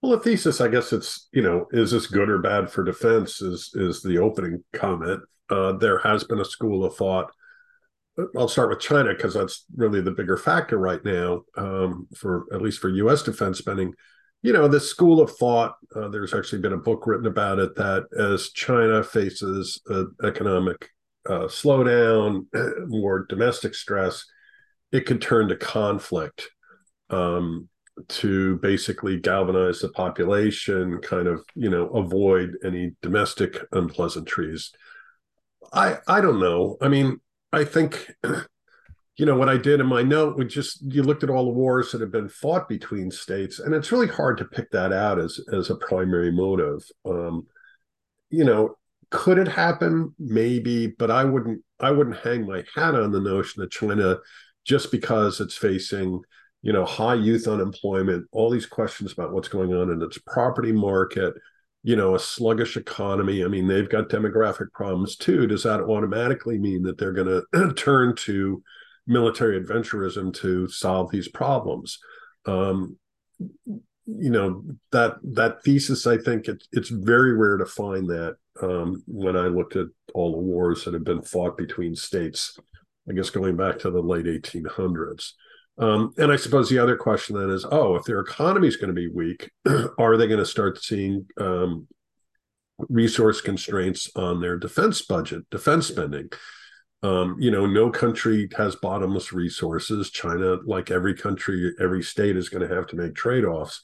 Well, 0.00 0.12
the 0.12 0.20
thesis, 0.20 0.60
I 0.60 0.68
guess 0.68 0.92
it's 0.92 1.28
you 1.32 1.42
know, 1.42 1.66
is 1.72 1.90
this 1.92 2.06
good 2.06 2.28
or 2.28 2.38
bad 2.38 2.70
for 2.70 2.82
defense? 2.82 3.40
Is 3.40 3.70
is 3.74 4.02
the 4.02 4.18
opening 4.18 4.64
comment? 4.72 5.22
Uh, 5.52 5.72
there 5.72 5.98
has 5.98 6.24
been 6.24 6.40
a 6.40 6.44
school 6.44 6.84
of 6.84 6.96
thought 6.96 7.30
I'll 8.36 8.48
start 8.48 8.68
with 8.68 8.80
China 8.80 9.14
because 9.14 9.34
that's 9.34 9.64
really 9.74 10.02
the 10.02 10.10
bigger 10.10 10.36
factor 10.36 10.76
right 10.76 11.02
now 11.04 11.42
um, 11.56 12.08
for 12.14 12.44
at 12.52 12.60
least 12.60 12.80
for 12.80 12.90
U.S. 12.90 13.22
defense 13.22 13.58
spending. 13.58 13.94
You 14.42 14.52
know, 14.52 14.68
this 14.68 14.90
school 14.90 15.20
of 15.20 15.30
thought. 15.36 15.76
Uh, 15.94 16.08
there's 16.08 16.34
actually 16.34 16.60
been 16.60 16.72
a 16.72 16.78
book 16.78 17.06
written 17.06 17.26
about 17.26 17.58
it 17.58 17.74
that 17.76 18.04
as 18.18 18.50
China 18.50 19.02
faces 19.02 19.80
an 19.86 20.14
economic 20.24 20.90
uh, 21.26 21.46
slowdown, 21.46 22.46
more 22.88 23.24
domestic 23.28 23.74
stress, 23.74 24.26
it 24.90 25.06
could 25.06 25.22
turn 25.22 25.48
to 25.48 25.56
conflict 25.56 26.50
um, 27.08 27.68
to 28.08 28.56
basically 28.58 29.20
galvanize 29.20 29.80
the 29.80 29.88
population, 29.90 30.98
kind 31.00 31.28
of 31.28 31.42
you 31.54 31.70
know 31.70 31.88
avoid 31.90 32.56
any 32.62 32.92
domestic 33.00 33.58
unpleasantries. 33.72 34.70
I 35.72 35.98
I 36.06 36.20
don't 36.20 36.40
know. 36.40 36.76
I 36.80 36.88
mean, 36.88 37.20
I 37.52 37.64
think, 37.64 38.10
you 39.16 39.26
know, 39.26 39.36
what 39.36 39.48
I 39.48 39.56
did 39.56 39.80
in 39.80 39.86
my 39.86 40.02
note 40.02 40.36
would 40.36 40.48
just 40.48 40.82
you 40.92 41.02
looked 41.02 41.24
at 41.24 41.30
all 41.30 41.44
the 41.44 41.52
wars 41.52 41.92
that 41.92 42.00
have 42.00 42.12
been 42.12 42.28
fought 42.28 42.68
between 42.68 43.10
states, 43.10 43.58
and 43.58 43.74
it's 43.74 43.92
really 43.92 44.08
hard 44.08 44.38
to 44.38 44.44
pick 44.44 44.70
that 44.72 44.92
out 44.92 45.18
as 45.18 45.40
as 45.52 45.70
a 45.70 45.76
primary 45.76 46.32
motive. 46.32 46.82
Um, 47.04 47.46
you 48.30 48.44
know, 48.44 48.76
could 49.10 49.38
it 49.38 49.48
happen? 49.48 50.14
Maybe, 50.18 50.88
but 50.88 51.10
I 51.10 51.24
wouldn't 51.24 51.62
I 51.80 51.90
wouldn't 51.90 52.18
hang 52.18 52.46
my 52.46 52.64
hat 52.74 52.94
on 52.94 53.12
the 53.12 53.20
notion 53.20 53.62
that 53.62 53.70
China, 53.70 54.18
just 54.64 54.90
because 54.90 55.40
it's 55.40 55.56
facing 55.56 56.20
you 56.62 56.72
know 56.72 56.84
high 56.84 57.14
youth 57.14 57.48
unemployment, 57.48 58.26
all 58.32 58.50
these 58.50 58.66
questions 58.66 59.12
about 59.12 59.32
what's 59.32 59.48
going 59.48 59.72
on 59.74 59.90
in 59.90 60.02
its 60.02 60.18
property 60.18 60.72
market 60.72 61.34
you 61.82 61.96
know 61.96 62.14
a 62.14 62.20
sluggish 62.20 62.76
economy. 62.76 63.44
I 63.44 63.48
mean 63.48 63.66
they've 63.66 63.88
got 63.88 64.08
demographic 64.08 64.72
problems 64.72 65.16
too. 65.16 65.46
Does 65.46 65.62
that 65.64 65.80
automatically 65.80 66.58
mean 66.58 66.82
that 66.82 66.98
they're 66.98 67.12
going 67.12 67.42
to 67.52 67.74
turn 67.76 68.14
to 68.16 68.62
military 69.06 69.60
adventurism 69.60 70.32
to 70.34 70.68
solve 70.68 71.10
these 71.10 71.28
problems? 71.28 71.98
Um, 72.46 72.96
you 74.06 74.30
know 74.30 74.64
that 74.90 75.16
that 75.22 75.62
thesis 75.62 76.06
i 76.06 76.16
think 76.16 76.48
it, 76.48 76.62
it's 76.72 76.88
very 76.88 77.36
rare 77.36 77.56
to 77.56 77.66
find 77.66 78.08
that 78.08 78.36
um, 78.60 79.02
when 79.06 79.36
i 79.36 79.46
looked 79.46 79.76
at 79.76 79.86
all 80.14 80.32
the 80.32 80.38
wars 80.38 80.84
that 80.84 80.94
have 80.94 81.04
been 81.04 81.22
fought 81.22 81.56
between 81.56 81.94
states 81.94 82.58
i 83.08 83.12
guess 83.12 83.30
going 83.30 83.56
back 83.56 83.78
to 83.78 83.90
the 83.90 84.02
late 84.02 84.26
1800s 84.26 85.32
um, 85.82 86.14
and 86.16 86.30
I 86.30 86.36
suppose 86.36 86.70
the 86.70 86.78
other 86.78 86.96
question 86.96 87.36
then 87.36 87.50
is, 87.50 87.66
oh, 87.68 87.96
if 87.96 88.04
their 88.04 88.20
economy 88.20 88.68
is 88.68 88.76
going 88.76 88.94
to 88.94 89.00
be 89.00 89.08
weak, 89.08 89.50
are 89.98 90.16
they 90.16 90.28
going 90.28 90.38
to 90.38 90.46
start 90.46 90.80
seeing 90.80 91.26
um, 91.38 91.88
resource 92.78 93.40
constraints 93.40 94.08
on 94.14 94.40
their 94.40 94.56
defense 94.56 95.02
budget, 95.02 95.42
defense 95.50 95.88
spending? 95.88 96.28
Um, 97.02 97.34
you 97.40 97.50
know, 97.50 97.66
no 97.66 97.90
country 97.90 98.48
has 98.56 98.76
bottomless 98.76 99.32
resources. 99.32 100.10
China, 100.10 100.58
like 100.64 100.92
every 100.92 101.14
country, 101.14 101.74
every 101.80 102.04
state 102.04 102.36
is 102.36 102.48
going 102.48 102.66
to 102.66 102.72
have 102.72 102.86
to 102.86 102.96
make 102.96 103.16
trade 103.16 103.44
offs. 103.44 103.80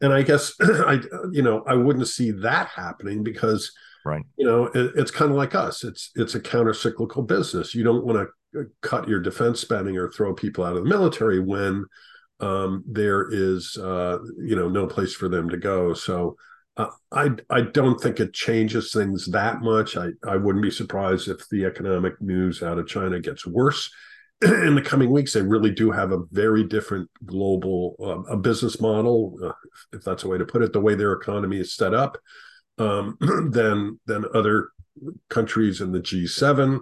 And 0.00 0.14
I 0.14 0.22
guess 0.22 0.54
I, 0.60 1.02
you 1.32 1.42
know, 1.42 1.62
I 1.66 1.74
wouldn't 1.74 2.08
see 2.08 2.30
that 2.30 2.68
happening 2.68 3.22
because, 3.22 3.72
right, 4.06 4.24
you 4.38 4.46
know, 4.46 4.68
it, 4.68 4.92
it's 4.96 5.10
kind 5.10 5.30
of 5.30 5.36
like 5.36 5.54
us. 5.54 5.84
It's 5.84 6.12
it's 6.14 6.34
a 6.34 6.40
counter 6.40 6.72
cyclical 6.72 7.24
business. 7.24 7.74
You 7.74 7.84
don't 7.84 8.06
want 8.06 8.18
to 8.20 8.28
cut 8.82 9.08
your 9.08 9.20
defense 9.20 9.60
spending 9.60 9.96
or 9.96 10.10
throw 10.10 10.34
people 10.34 10.64
out 10.64 10.76
of 10.76 10.82
the 10.82 10.88
military 10.88 11.40
when 11.40 11.84
um, 12.40 12.82
there 12.86 13.28
is 13.30 13.76
uh, 13.76 14.18
you 14.38 14.56
know 14.56 14.68
no 14.68 14.86
place 14.86 15.14
for 15.14 15.28
them 15.28 15.48
to 15.48 15.56
go. 15.56 15.94
So 15.94 16.36
uh, 16.76 16.88
I 17.12 17.30
I 17.50 17.62
don't 17.62 18.00
think 18.00 18.20
it 18.20 18.32
changes 18.32 18.92
things 18.92 19.26
that 19.30 19.60
much. 19.60 19.96
I 19.96 20.08
I 20.26 20.36
wouldn't 20.36 20.62
be 20.62 20.70
surprised 20.70 21.28
if 21.28 21.48
the 21.48 21.64
economic 21.64 22.20
news 22.20 22.62
out 22.62 22.78
of 22.78 22.88
China 22.88 23.20
gets 23.20 23.46
worse 23.46 23.90
in 24.42 24.74
the 24.74 24.82
coming 24.82 25.10
weeks. 25.10 25.32
They 25.32 25.42
really 25.42 25.70
do 25.70 25.90
have 25.90 26.12
a 26.12 26.24
very 26.30 26.64
different 26.64 27.10
global 27.26 27.96
uh, 28.00 28.32
a 28.32 28.36
business 28.36 28.80
model, 28.80 29.36
uh, 29.44 29.52
if 29.92 30.02
that's 30.02 30.24
a 30.24 30.28
way 30.28 30.38
to 30.38 30.46
put 30.46 30.62
it. 30.62 30.72
The 30.72 30.80
way 30.80 30.94
their 30.94 31.12
economy 31.12 31.58
is 31.58 31.74
set 31.74 31.92
up 31.92 32.16
um, 32.78 33.18
than 33.50 34.00
than 34.06 34.24
other 34.34 34.70
countries 35.28 35.80
in 35.80 35.92
the 35.92 36.00
G7. 36.00 36.80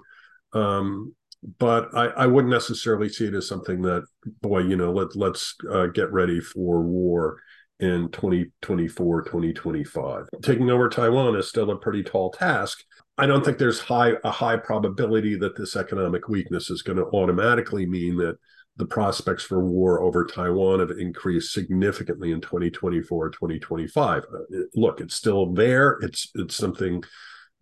Um, 0.52 1.14
but 1.58 1.94
I, 1.94 2.06
I 2.06 2.26
wouldn't 2.26 2.52
necessarily 2.52 3.08
see 3.08 3.26
it 3.26 3.34
as 3.34 3.48
something 3.48 3.82
that, 3.82 4.04
boy, 4.40 4.60
you 4.60 4.76
know, 4.76 4.92
let 4.92 5.14
let's 5.14 5.54
uh, 5.70 5.86
get 5.86 6.12
ready 6.12 6.40
for 6.40 6.82
war 6.82 7.40
in 7.80 8.08
2024, 8.10 9.22
2025. 9.22 10.26
Taking 10.42 10.70
over 10.70 10.88
Taiwan 10.88 11.36
is 11.36 11.48
still 11.48 11.70
a 11.70 11.78
pretty 11.78 12.02
tall 12.02 12.30
task. 12.32 12.82
I 13.16 13.26
don't 13.26 13.44
think 13.44 13.58
there's 13.58 13.80
high 13.80 14.12
a 14.24 14.30
high 14.30 14.56
probability 14.56 15.36
that 15.36 15.56
this 15.56 15.76
economic 15.76 16.28
weakness 16.28 16.70
is 16.70 16.82
going 16.82 16.98
to 16.98 17.06
automatically 17.06 17.86
mean 17.86 18.16
that 18.16 18.36
the 18.76 18.86
prospects 18.86 19.42
for 19.42 19.64
war 19.64 20.02
over 20.02 20.24
Taiwan 20.24 20.78
have 20.80 20.92
increased 20.92 21.52
significantly 21.52 22.30
in 22.30 22.40
2024, 22.40 23.30
2025. 23.30 24.22
Uh, 24.22 24.38
look, 24.74 25.00
it's 25.00 25.16
still 25.16 25.52
there. 25.52 25.98
It's 26.00 26.30
it's 26.34 26.56
something 26.56 27.02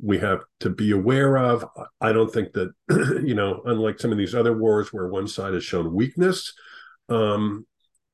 we 0.00 0.18
have 0.18 0.40
to 0.60 0.70
be 0.70 0.90
aware 0.90 1.38
of. 1.38 1.64
I 2.00 2.12
don't 2.12 2.32
think 2.32 2.52
that, 2.52 2.72
you 3.24 3.34
know, 3.34 3.62
unlike 3.64 3.98
some 3.98 4.12
of 4.12 4.18
these 4.18 4.34
other 4.34 4.56
wars 4.56 4.92
where 4.92 5.08
one 5.08 5.26
side 5.26 5.54
has 5.54 5.64
shown 5.64 5.94
weakness, 5.94 6.52
um, 7.08 7.66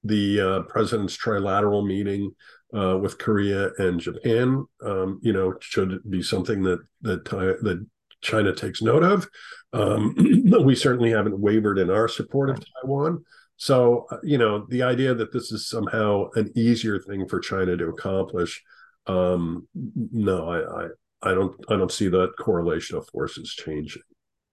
the 0.04 0.40
uh, 0.40 0.62
president's 0.62 1.16
trilateral 1.16 1.86
meeting 1.86 2.32
uh, 2.74 2.98
with 2.98 3.18
Korea 3.18 3.70
and 3.78 4.00
Japan, 4.00 4.64
um, 4.84 5.20
you 5.22 5.32
know, 5.32 5.54
should 5.60 6.00
be 6.08 6.22
something 6.22 6.62
that 6.62 6.80
that 7.02 7.24
that 7.24 7.86
China 8.22 8.54
takes 8.54 8.82
note 8.82 9.02
of. 9.02 9.28
Um, 9.72 10.14
we 10.64 10.74
certainly 10.74 11.10
haven't 11.10 11.38
wavered 11.38 11.78
in 11.78 11.90
our 11.90 12.08
support 12.08 12.50
of 12.50 12.64
Taiwan. 12.82 13.24
So, 13.56 14.06
uh, 14.10 14.16
you 14.22 14.38
know, 14.38 14.66
the 14.68 14.82
idea 14.82 15.14
that 15.14 15.32
this 15.32 15.52
is 15.52 15.68
somehow 15.68 16.30
an 16.34 16.50
easier 16.56 16.98
thing 16.98 17.28
for 17.28 17.38
China 17.38 17.76
to 17.76 17.88
accomplish, 17.88 18.62
um, 19.06 19.68
no, 19.74 20.90
I, 21.22 21.34
don't 21.34 21.54
I 21.68 21.76
don't 21.76 21.92
see 21.92 22.08
that 22.08 22.32
correlation 22.38 22.96
of 22.96 23.08
forces 23.08 23.54
changing. 23.54 24.02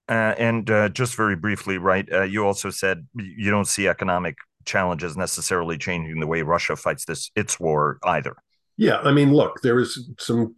Uh, 0.08 0.34
and 0.38 0.69
uh, 0.71 0.89
just 0.89 1.15
very 1.15 1.36
briefly, 1.36 1.77
right? 1.77 2.12
Uh, 2.12 2.23
you 2.23 2.45
also 2.45 2.71
said 2.71 3.08
you 3.15 3.51
don't 3.51 3.67
see 3.67 3.88
economic 3.88 4.36
challenges 4.65 5.15
necessarily 5.15 5.77
changing 5.77 6.19
the 6.19 6.27
way 6.27 6.41
Russia 6.41 6.75
fights 6.75 7.05
this 7.05 7.32
its 7.36 7.60
war 7.60 7.99
either. 8.03 8.36
Yeah, 8.77 8.99
I 8.99 9.12
mean, 9.12 9.34
look, 9.34 9.62
there 9.62 9.77
is 9.77 10.10
some 10.17 10.55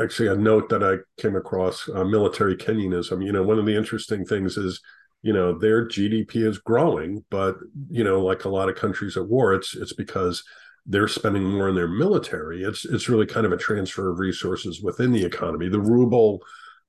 actually 0.00 0.28
a 0.28 0.36
note 0.36 0.68
that 0.68 0.84
I 0.84 0.98
came 1.20 1.34
across 1.34 1.88
uh, 1.88 2.04
military 2.04 2.56
Keynesianism. 2.56 3.24
You 3.24 3.32
know, 3.32 3.42
one 3.42 3.58
of 3.58 3.66
the 3.66 3.76
interesting 3.76 4.24
things 4.24 4.56
is, 4.56 4.80
you 5.22 5.32
know, 5.32 5.58
their 5.58 5.86
GDP 5.86 6.46
is 6.46 6.58
growing, 6.58 7.24
but 7.28 7.56
you 7.90 8.04
know, 8.04 8.22
like 8.22 8.44
a 8.44 8.48
lot 8.48 8.68
of 8.68 8.76
countries 8.76 9.16
at 9.16 9.26
war, 9.26 9.52
it's 9.52 9.74
it's 9.74 9.92
because 9.92 10.44
they're 10.86 11.08
spending 11.08 11.44
more 11.44 11.68
in 11.68 11.74
their 11.74 11.88
military. 11.88 12.62
It's 12.62 12.84
it's 12.84 13.08
really 13.08 13.26
kind 13.26 13.46
of 13.46 13.52
a 13.52 13.56
transfer 13.56 14.10
of 14.10 14.18
resources 14.18 14.82
within 14.82 15.12
the 15.12 15.24
economy. 15.24 15.68
The 15.68 15.80
ruble 15.80 16.42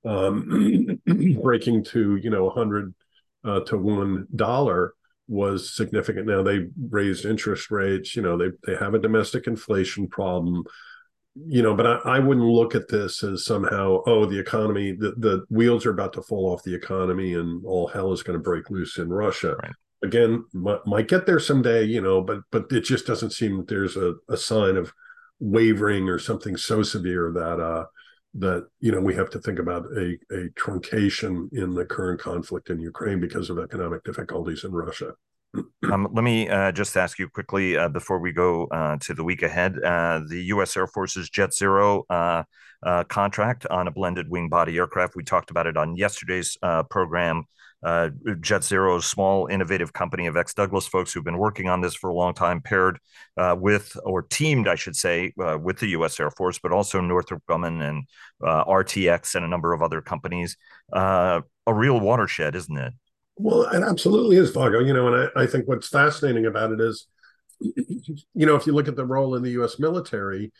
um, 0.04 1.00
breaking 1.42 1.84
to 1.84 2.16
you 2.16 2.30
know 2.30 2.44
100 2.44 2.94
uh, 3.44 3.60
to 3.60 3.76
one 3.76 4.26
dollar 4.34 4.94
was 5.26 5.74
significant. 5.74 6.26
Now 6.26 6.42
they 6.42 6.66
raised 6.88 7.24
interest 7.24 7.70
rates. 7.70 8.14
You 8.14 8.22
know 8.22 8.38
they 8.38 8.50
they 8.66 8.76
have 8.76 8.94
a 8.94 9.00
domestic 9.00 9.46
inflation 9.46 10.08
problem. 10.08 10.64
You 11.34 11.62
know, 11.62 11.74
but 11.74 11.86
I, 11.86 12.16
I 12.16 12.18
wouldn't 12.18 12.46
look 12.46 12.74
at 12.74 12.88
this 12.88 13.22
as 13.22 13.44
somehow 13.44 14.02
oh 14.06 14.26
the 14.26 14.38
economy 14.38 14.92
the 14.92 15.12
the 15.18 15.44
wheels 15.50 15.86
are 15.86 15.90
about 15.90 16.12
to 16.14 16.22
fall 16.22 16.52
off 16.52 16.62
the 16.62 16.74
economy 16.74 17.34
and 17.34 17.64
all 17.64 17.88
hell 17.88 18.12
is 18.12 18.22
going 18.22 18.38
to 18.38 18.42
break 18.42 18.70
loose 18.70 18.98
in 18.98 19.08
Russia. 19.08 19.56
Right 19.62 19.74
again 20.02 20.44
might, 20.52 20.86
might 20.86 21.08
get 21.08 21.26
there 21.26 21.40
someday 21.40 21.84
you 21.84 22.00
know 22.00 22.20
but 22.20 22.40
but 22.50 22.66
it 22.70 22.82
just 22.82 23.06
doesn't 23.06 23.32
seem 23.32 23.56
that 23.56 23.68
there's 23.68 23.96
a, 23.96 24.14
a 24.28 24.36
sign 24.36 24.76
of 24.76 24.92
wavering 25.40 26.08
or 26.08 26.18
something 26.18 26.56
so 26.56 26.82
severe 26.82 27.32
that 27.34 27.60
uh 27.60 27.84
that 28.34 28.66
you 28.80 28.92
know 28.92 29.00
we 29.00 29.14
have 29.14 29.30
to 29.30 29.40
think 29.40 29.58
about 29.58 29.84
a 29.96 30.16
a 30.30 30.48
truncation 30.50 31.48
in 31.52 31.74
the 31.74 31.84
current 31.84 32.20
conflict 32.20 32.70
in 32.70 32.78
Ukraine 32.80 33.20
because 33.20 33.50
of 33.50 33.58
economic 33.58 34.04
difficulties 34.04 34.64
in 34.64 34.72
Russia. 34.72 35.12
um, 35.90 36.08
let 36.12 36.24
me 36.24 36.48
uh, 36.48 36.70
just 36.72 36.96
ask 36.96 37.18
you 37.18 37.28
quickly 37.28 37.76
uh, 37.76 37.88
before 37.88 38.18
we 38.18 38.32
go 38.32 38.66
uh, 38.66 38.98
to 39.00 39.14
the 39.14 39.24
week 39.24 39.42
ahead. 39.42 39.82
Uh, 39.82 40.20
the 40.28 40.44
U.S. 40.48 40.76
Air 40.76 40.86
Force's 40.86 41.30
JetZero 41.30 42.02
uh, 42.10 42.42
uh, 42.82 43.04
contract 43.04 43.66
on 43.66 43.88
a 43.88 43.90
blended 43.90 44.28
wing 44.28 44.50
body 44.50 44.76
aircraft. 44.76 45.16
We 45.16 45.24
talked 45.24 45.50
about 45.50 45.66
it 45.66 45.76
on 45.76 45.96
yesterday's 45.96 46.56
program. 46.90 47.44
Uh, 47.82 48.10
JetZero, 48.26 48.98
a 48.98 49.02
small 49.02 49.46
innovative 49.46 49.92
company 49.92 50.26
of 50.26 50.36
ex 50.36 50.52
Douglas 50.52 50.88
folks 50.88 51.12
who've 51.12 51.24
been 51.24 51.38
working 51.38 51.68
on 51.68 51.80
this 51.80 51.94
for 51.94 52.10
a 52.10 52.14
long 52.14 52.34
time, 52.34 52.60
paired 52.60 52.98
uh, 53.36 53.54
with 53.58 53.96
or 54.04 54.22
teamed, 54.22 54.66
I 54.66 54.74
should 54.74 54.96
say, 54.96 55.32
uh, 55.40 55.58
with 55.60 55.78
the 55.78 55.88
U.S. 55.88 56.18
Air 56.18 56.30
Force, 56.30 56.58
but 56.58 56.72
also 56.72 57.00
Northrop 57.00 57.42
Grumman 57.48 57.88
and 57.88 58.04
uh, 58.44 58.64
RTX 58.64 59.36
and 59.36 59.44
a 59.44 59.48
number 59.48 59.72
of 59.72 59.82
other 59.82 60.00
companies. 60.00 60.56
Uh, 60.92 61.42
a 61.66 61.74
real 61.74 62.00
watershed, 62.00 62.56
isn't 62.56 62.76
it? 62.76 62.94
Well, 63.36 63.62
it 63.62 63.82
absolutely 63.84 64.36
is, 64.36 64.50
Vago. 64.50 64.80
You 64.80 64.92
know, 64.92 65.14
and 65.14 65.30
I, 65.36 65.42
I 65.42 65.46
think 65.46 65.68
what's 65.68 65.88
fascinating 65.88 66.46
about 66.46 66.72
it 66.72 66.80
is, 66.80 67.06
you 67.60 68.46
know, 68.46 68.56
if 68.56 68.66
you 68.66 68.72
look 68.72 68.88
at 68.88 68.96
the 68.96 69.06
role 69.06 69.36
in 69.36 69.42
the 69.42 69.50
U.S. 69.52 69.78
military 69.78 70.52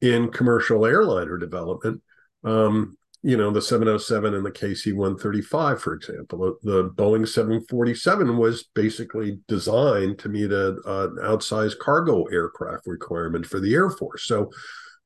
in 0.00 0.30
commercial 0.30 0.86
airliner 0.86 1.36
development, 1.36 2.02
um, 2.42 2.96
you 3.26 3.38
know, 3.38 3.50
the 3.50 3.62
707 3.62 4.34
and 4.34 4.44
the 4.44 4.50
KC 4.50 4.92
135, 4.92 5.80
for 5.80 5.94
example. 5.94 6.58
The 6.62 6.90
Boeing 6.90 7.26
747 7.26 8.36
was 8.36 8.64
basically 8.74 9.38
designed 9.48 10.18
to 10.18 10.28
meet 10.28 10.52
a, 10.52 10.72
an 10.84 11.16
outsized 11.22 11.78
cargo 11.78 12.24
aircraft 12.24 12.86
requirement 12.86 13.46
for 13.46 13.60
the 13.60 13.72
Air 13.72 13.88
Force. 13.88 14.26
So 14.26 14.50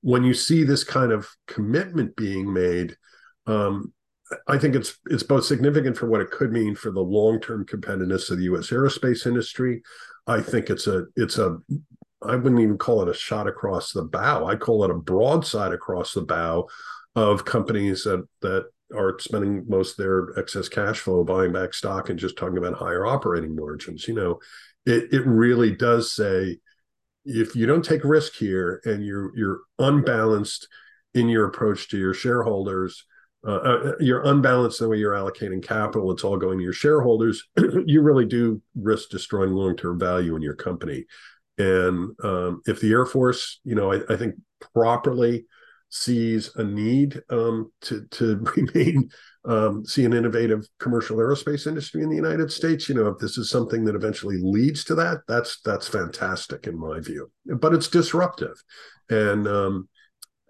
when 0.01 0.25
you 0.25 0.35
see 0.35 0.65
this 0.65 0.83
kind 0.83 1.13
of 1.13 1.29
commitment 1.47 2.17
being 2.17 2.53
made, 2.53 2.97
um, 3.47 3.93
I 4.49 4.59
think 4.59 4.75
it's 4.75 4.99
it's 5.07 5.23
both 5.23 5.45
significant 5.45 5.97
for 5.97 6.09
what 6.09 6.21
it 6.21 6.33
could 6.33 6.51
mean 6.51 6.75
for 6.75 6.91
the 6.91 7.01
long 7.01 7.41
term 7.41 7.65
competitiveness 7.67 8.33
of 8.33 8.39
the 8.39 8.45
U.S. 8.45 8.71
aerospace 8.71 9.29
industry. 9.29 9.81
I 10.27 10.41
think 10.41 10.71
it's 10.71 10.89
a 10.89 11.05
it's 11.15 11.39
a 11.39 11.59
I 12.21 12.35
wouldn't 12.35 12.61
even 12.61 12.79
call 12.79 13.01
it 13.03 13.09
a 13.09 13.15
shot 13.15 13.47
across 13.47 13.93
the 13.93 14.03
bow. 14.03 14.45
I 14.45 14.57
call 14.57 14.83
it 14.83 14.91
a 14.91 14.95
broadside 14.95 15.73
across 15.73 16.15
the 16.15 16.23
bow 16.23 16.69
of 17.19 17.45
companies 17.45 18.05
that 18.05 18.27
that 18.41 18.67
are 18.97 19.19
spending 19.19 19.65
most 19.69 19.93
of 19.93 19.97
their 19.99 20.39
excess 20.39 20.69
cash 20.69 21.01
flow 21.01 21.25
buying 21.25 21.53
back 21.53 21.75
stock 21.75 22.09
and 22.09 22.19
just 22.19 22.39
talking 22.39 22.57
about 22.57 22.75
higher 22.75 23.05
operating 23.05 23.55
margins. 23.55 24.07
You 24.09 24.15
know, 24.15 24.39
it 24.87 25.13
it 25.13 25.27
really 25.27 25.75
does 25.75 26.13
say 26.15 26.59
if 27.25 27.55
you 27.55 27.67
don't 27.67 27.85
take 27.85 28.05
risk 28.05 28.35
here 28.35 28.81
and 28.85 29.05
you're 29.05 29.37
you're 29.37 29.61
unbalanced 29.79 30.69
in 31.13 31.29
your 31.29 31.47
approach 31.47 31.89
to 31.89 31.99
your 31.99 32.15
shareholders, 32.15 33.05
uh, 33.47 33.57
uh 33.57 33.93
you're 34.01 34.25
unbalanced 34.25 34.81
in 34.81 34.87
the 34.87 34.91
way 34.91 34.99
you're 34.99 35.13
allocating 35.13 35.63
capital. 35.63 36.13
It's 36.13 36.25
all 36.25 36.39
going 36.39 36.59
to 36.59 36.65
your 36.65 36.73
shareholders. 36.73 37.45
you 37.85 38.01
really 38.01 38.27
do 38.27 38.63
risk 38.75 39.11
destroying 39.11 39.53
long 39.53 39.77
term 39.77 39.99
value 39.99 40.37
in 40.37 40.43
your 40.43 40.57
company. 40.57 41.05
And 41.59 42.15
um, 42.23 42.63
if 42.67 42.81
the 42.81 42.93
Air 42.93 43.05
Force, 43.05 43.61
you 43.65 43.75
know, 43.75 43.93
I, 43.93 44.01
I 44.09 44.17
think 44.17 44.37
properly 44.73 45.47
sees 45.91 46.55
a 46.57 46.65
need 46.65 47.21
um, 47.31 47.73
to 47.83 48.07
to 48.11 48.37
remain 48.57 49.09
um, 49.45 49.85
see 49.85 50.05
an 50.05 50.13
innovative 50.13 50.67
commercial 50.79 51.17
aerospace 51.17 51.67
industry 51.67 52.03
in 52.03 52.11
the 52.11 52.17
United 52.17 52.53
States. 52.53 52.89
You 52.89 52.97
know, 52.97 53.09
if 53.09 53.19
this 53.19 53.39
is 53.39 53.51
something 53.51 53.85
that 53.85 53.95
eventually 53.95 54.39
leads 54.41 54.85
to 54.85 54.95
that, 54.97 55.23
that's 55.27 55.61
that's 55.63 55.89
fantastic 55.89 56.67
in 56.67 56.79
my 56.79 57.01
view. 57.01 57.31
But 57.47 57.75
it's 57.75 57.89
disruptive, 57.89 58.63
and 59.09 59.49
um, 59.49 59.89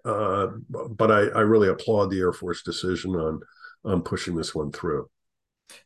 uh, 0.05 0.47
but 0.69 1.11
I, 1.11 1.27
I 1.27 1.41
really 1.41 1.69
applaud 1.69 2.09
the 2.09 2.19
Air 2.19 2.33
Force 2.33 2.63
decision 2.63 3.15
on 3.15 3.39
on 3.85 4.01
pushing 4.01 4.35
this 4.35 4.53
one 4.53 4.71
through. 4.71 5.09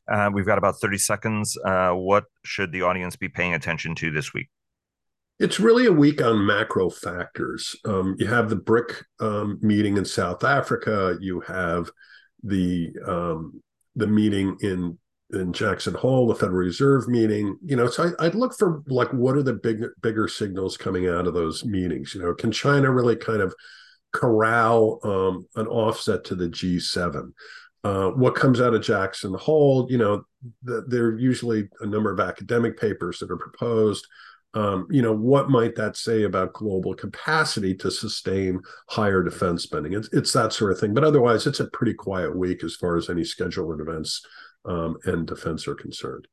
Uh, 0.08 0.30
we've 0.34 0.45
got 0.45 0.58
about 0.58 0.80
30 0.80 0.97
seconds. 0.97 1.58
Uh, 1.58 1.91
what 1.91 2.26
should 2.45 2.72
the 2.72 2.84
audience 2.84 3.16
be 3.16 3.28
paying 3.28 3.54
attention 3.54 3.95
to 3.95 4.12
this 4.12 4.34
week? 4.34 4.49
It's 5.39 5.59
really 5.59 5.86
a 5.88 5.91
week 5.91 6.21
on 6.21 6.45
macro 6.45 6.89
factors. 6.89 7.75
Um, 7.86 8.15
you 8.19 8.27
have 8.27 8.49
the 8.49 8.55
BRIC 8.55 9.03
um, 9.19 9.59
meeting 9.61 9.97
in 9.97 10.05
South 10.05 10.43
Africa. 10.43 11.17
You 11.19 11.41
have 11.41 11.89
the 12.43 12.93
um, 13.05 13.61
the 13.95 14.07
meeting 14.07 14.57
in 14.61 14.97
in 15.31 15.51
Jackson 15.51 15.95
Hole, 15.95 16.27
the 16.27 16.36
Federal 16.36 16.57
Reserve 16.57 17.07
meeting. 17.07 17.57
You 17.65 17.75
know, 17.75 17.88
so 17.88 18.11
I, 18.19 18.25
would 18.25 18.36
look 18.36 18.55
for 18.57 18.84
like 18.88 19.11
what 19.11 19.36
are 19.36 19.43
the 19.43 19.53
big 19.53 19.84
bigger 20.01 20.27
signals 20.27 20.77
coming 20.77 21.07
out 21.07 21.27
of 21.27 21.34
those 21.34 21.65
meetings. 21.65 22.13
You 22.13 22.21
know, 22.21 22.34
can 22.34 22.51
China 22.51 22.91
really 22.91 23.15
kind 23.15 23.41
of 23.41 23.55
corral 24.11 24.99
um, 25.03 25.47
an 25.55 25.67
offset 25.67 26.23
to 26.25 26.36
the 26.36 26.47
G7? 26.49 27.31
Uh, 27.84 28.09
what 28.11 28.36
comes 28.36 28.61
out 28.61 28.73
of 28.73 28.81
Jackson 28.81 29.34
Hole? 29.34 29.88
You 29.89 29.97
know, 29.97 30.23
the, 30.61 30.86
there 30.88 31.05
are 31.07 31.19
usually 31.19 31.67
a 31.81 31.86
number 31.86 32.11
of 32.11 32.19
academic 32.19 32.79
papers 32.79 33.19
that 33.19 33.31
are 33.31 33.38
proposed 33.38 34.07
um, 34.54 34.88
you 34.89 35.01
know, 35.01 35.14
what 35.14 35.49
might 35.49 35.76
that 35.76 35.97
say 35.97 36.24
about 36.24 36.54
global 36.54 36.93
capacity 36.93 37.74
to 37.76 37.89
sustain 37.89 38.62
higher 38.89 39.24
defense 39.24 39.64
spending? 39.64 39.93
It's, 39.93 40.10
it's 40.14 40.34
that 40.34 40.54
sort 40.54 40.72
of 40.72 40.80
thing. 40.80 40.93
But 40.93 41.04
otherwise, 41.04 41.47
it's 41.47 41.60
a 41.60 41.70
pretty 41.70 41.93
quiet 41.93 42.36
week 42.36 42.64
as 42.64 42.76
far 42.76 42.95
as 42.95 43.10
any 43.10 43.24
scheduled 43.24 43.82
events 43.82 44.24
um, 44.66 44.97
and 45.06 45.26
defense 45.26 45.68
are 45.68 45.76
concerned. 45.76 46.28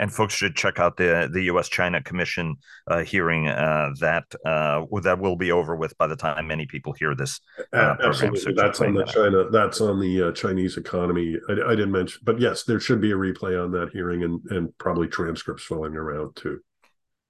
And 0.00 0.12
folks 0.12 0.32
should 0.32 0.54
check 0.54 0.78
out 0.78 0.96
the 0.96 1.28
the 1.30 1.42
U.S. 1.44 1.68
China 1.68 2.00
Commission 2.00 2.56
uh, 2.86 3.02
hearing 3.02 3.48
uh, 3.48 3.90
that 3.98 4.32
uh, 4.46 4.84
that 5.02 5.18
will 5.18 5.34
be 5.34 5.50
over 5.50 5.74
with 5.74 5.98
by 5.98 6.06
the 6.06 6.14
time 6.14 6.46
many 6.46 6.66
people 6.66 6.92
hear 6.92 7.16
this. 7.16 7.40
Uh, 7.72 7.96
absolutely, 8.04 8.38
so 8.38 8.52
that's 8.54 8.80
on 8.80 8.94
the 8.94 9.04
that 9.04 9.12
China. 9.12 9.40
Out. 9.40 9.50
That's 9.50 9.80
on 9.80 9.98
the 9.98 10.28
uh, 10.28 10.32
Chinese 10.32 10.76
economy. 10.76 11.36
I, 11.48 11.52
I, 11.52 11.70
didn't 11.70 11.90
mention, 11.90 12.20
but 12.22 12.40
yes, 12.40 12.62
there 12.62 12.78
should 12.78 13.00
be 13.00 13.10
a 13.10 13.16
replay 13.16 13.60
on 13.60 13.72
that 13.72 13.90
hearing 13.92 14.22
and 14.22 14.40
and 14.50 14.78
probably 14.78 15.08
transcripts 15.08 15.64
flowing 15.64 15.96
around 15.96 16.36
too. 16.36 16.60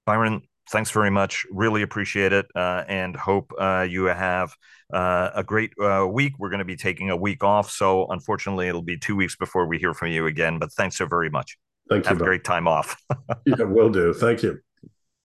Byron, 0.08 0.40
thanks 0.70 0.90
very 0.90 1.10
much. 1.10 1.44
Really 1.50 1.82
appreciate 1.82 2.32
it, 2.32 2.46
uh, 2.54 2.82
and 2.88 3.14
hope 3.14 3.52
uh, 3.58 3.86
you 3.86 4.04
have 4.04 4.54
uh, 4.90 5.28
a 5.34 5.44
great 5.44 5.72
uh, 5.78 6.06
week. 6.10 6.32
We're 6.38 6.48
going 6.48 6.60
to 6.60 6.64
be 6.64 6.76
taking 6.76 7.10
a 7.10 7.16
week 7.16 7.44
off, 7.44 7.70
so 7.70 8.06
unfortunately, 8.08 8.68
it'll 8.68 8.80
be 8.80 8.96
two 8.96 9.16
weeks 9.16 9.36
before 9.36 9.66
we 9.66 9.76
hear 9.78 9.92
from 9.92 10.08
you 10.08 10.24
again. 10.24 10.58
But 10.58 10.72
thanks 10.72 10.96
so 10.96 11.04
very 11.04 11.28
much. 11.28 11.58
Thank 11.90 12.06
you. 12.06 12.08
Have 12.08 12.22
a 12.22 12.24
great 12.24 12.42
time 12.42 12.66
off. 12.66 12.96
yeah, 13.44 13.64
will 13.64 13.90
do. 13.90 14.14
Thank 14.14 14.42
you. 14.42 14.58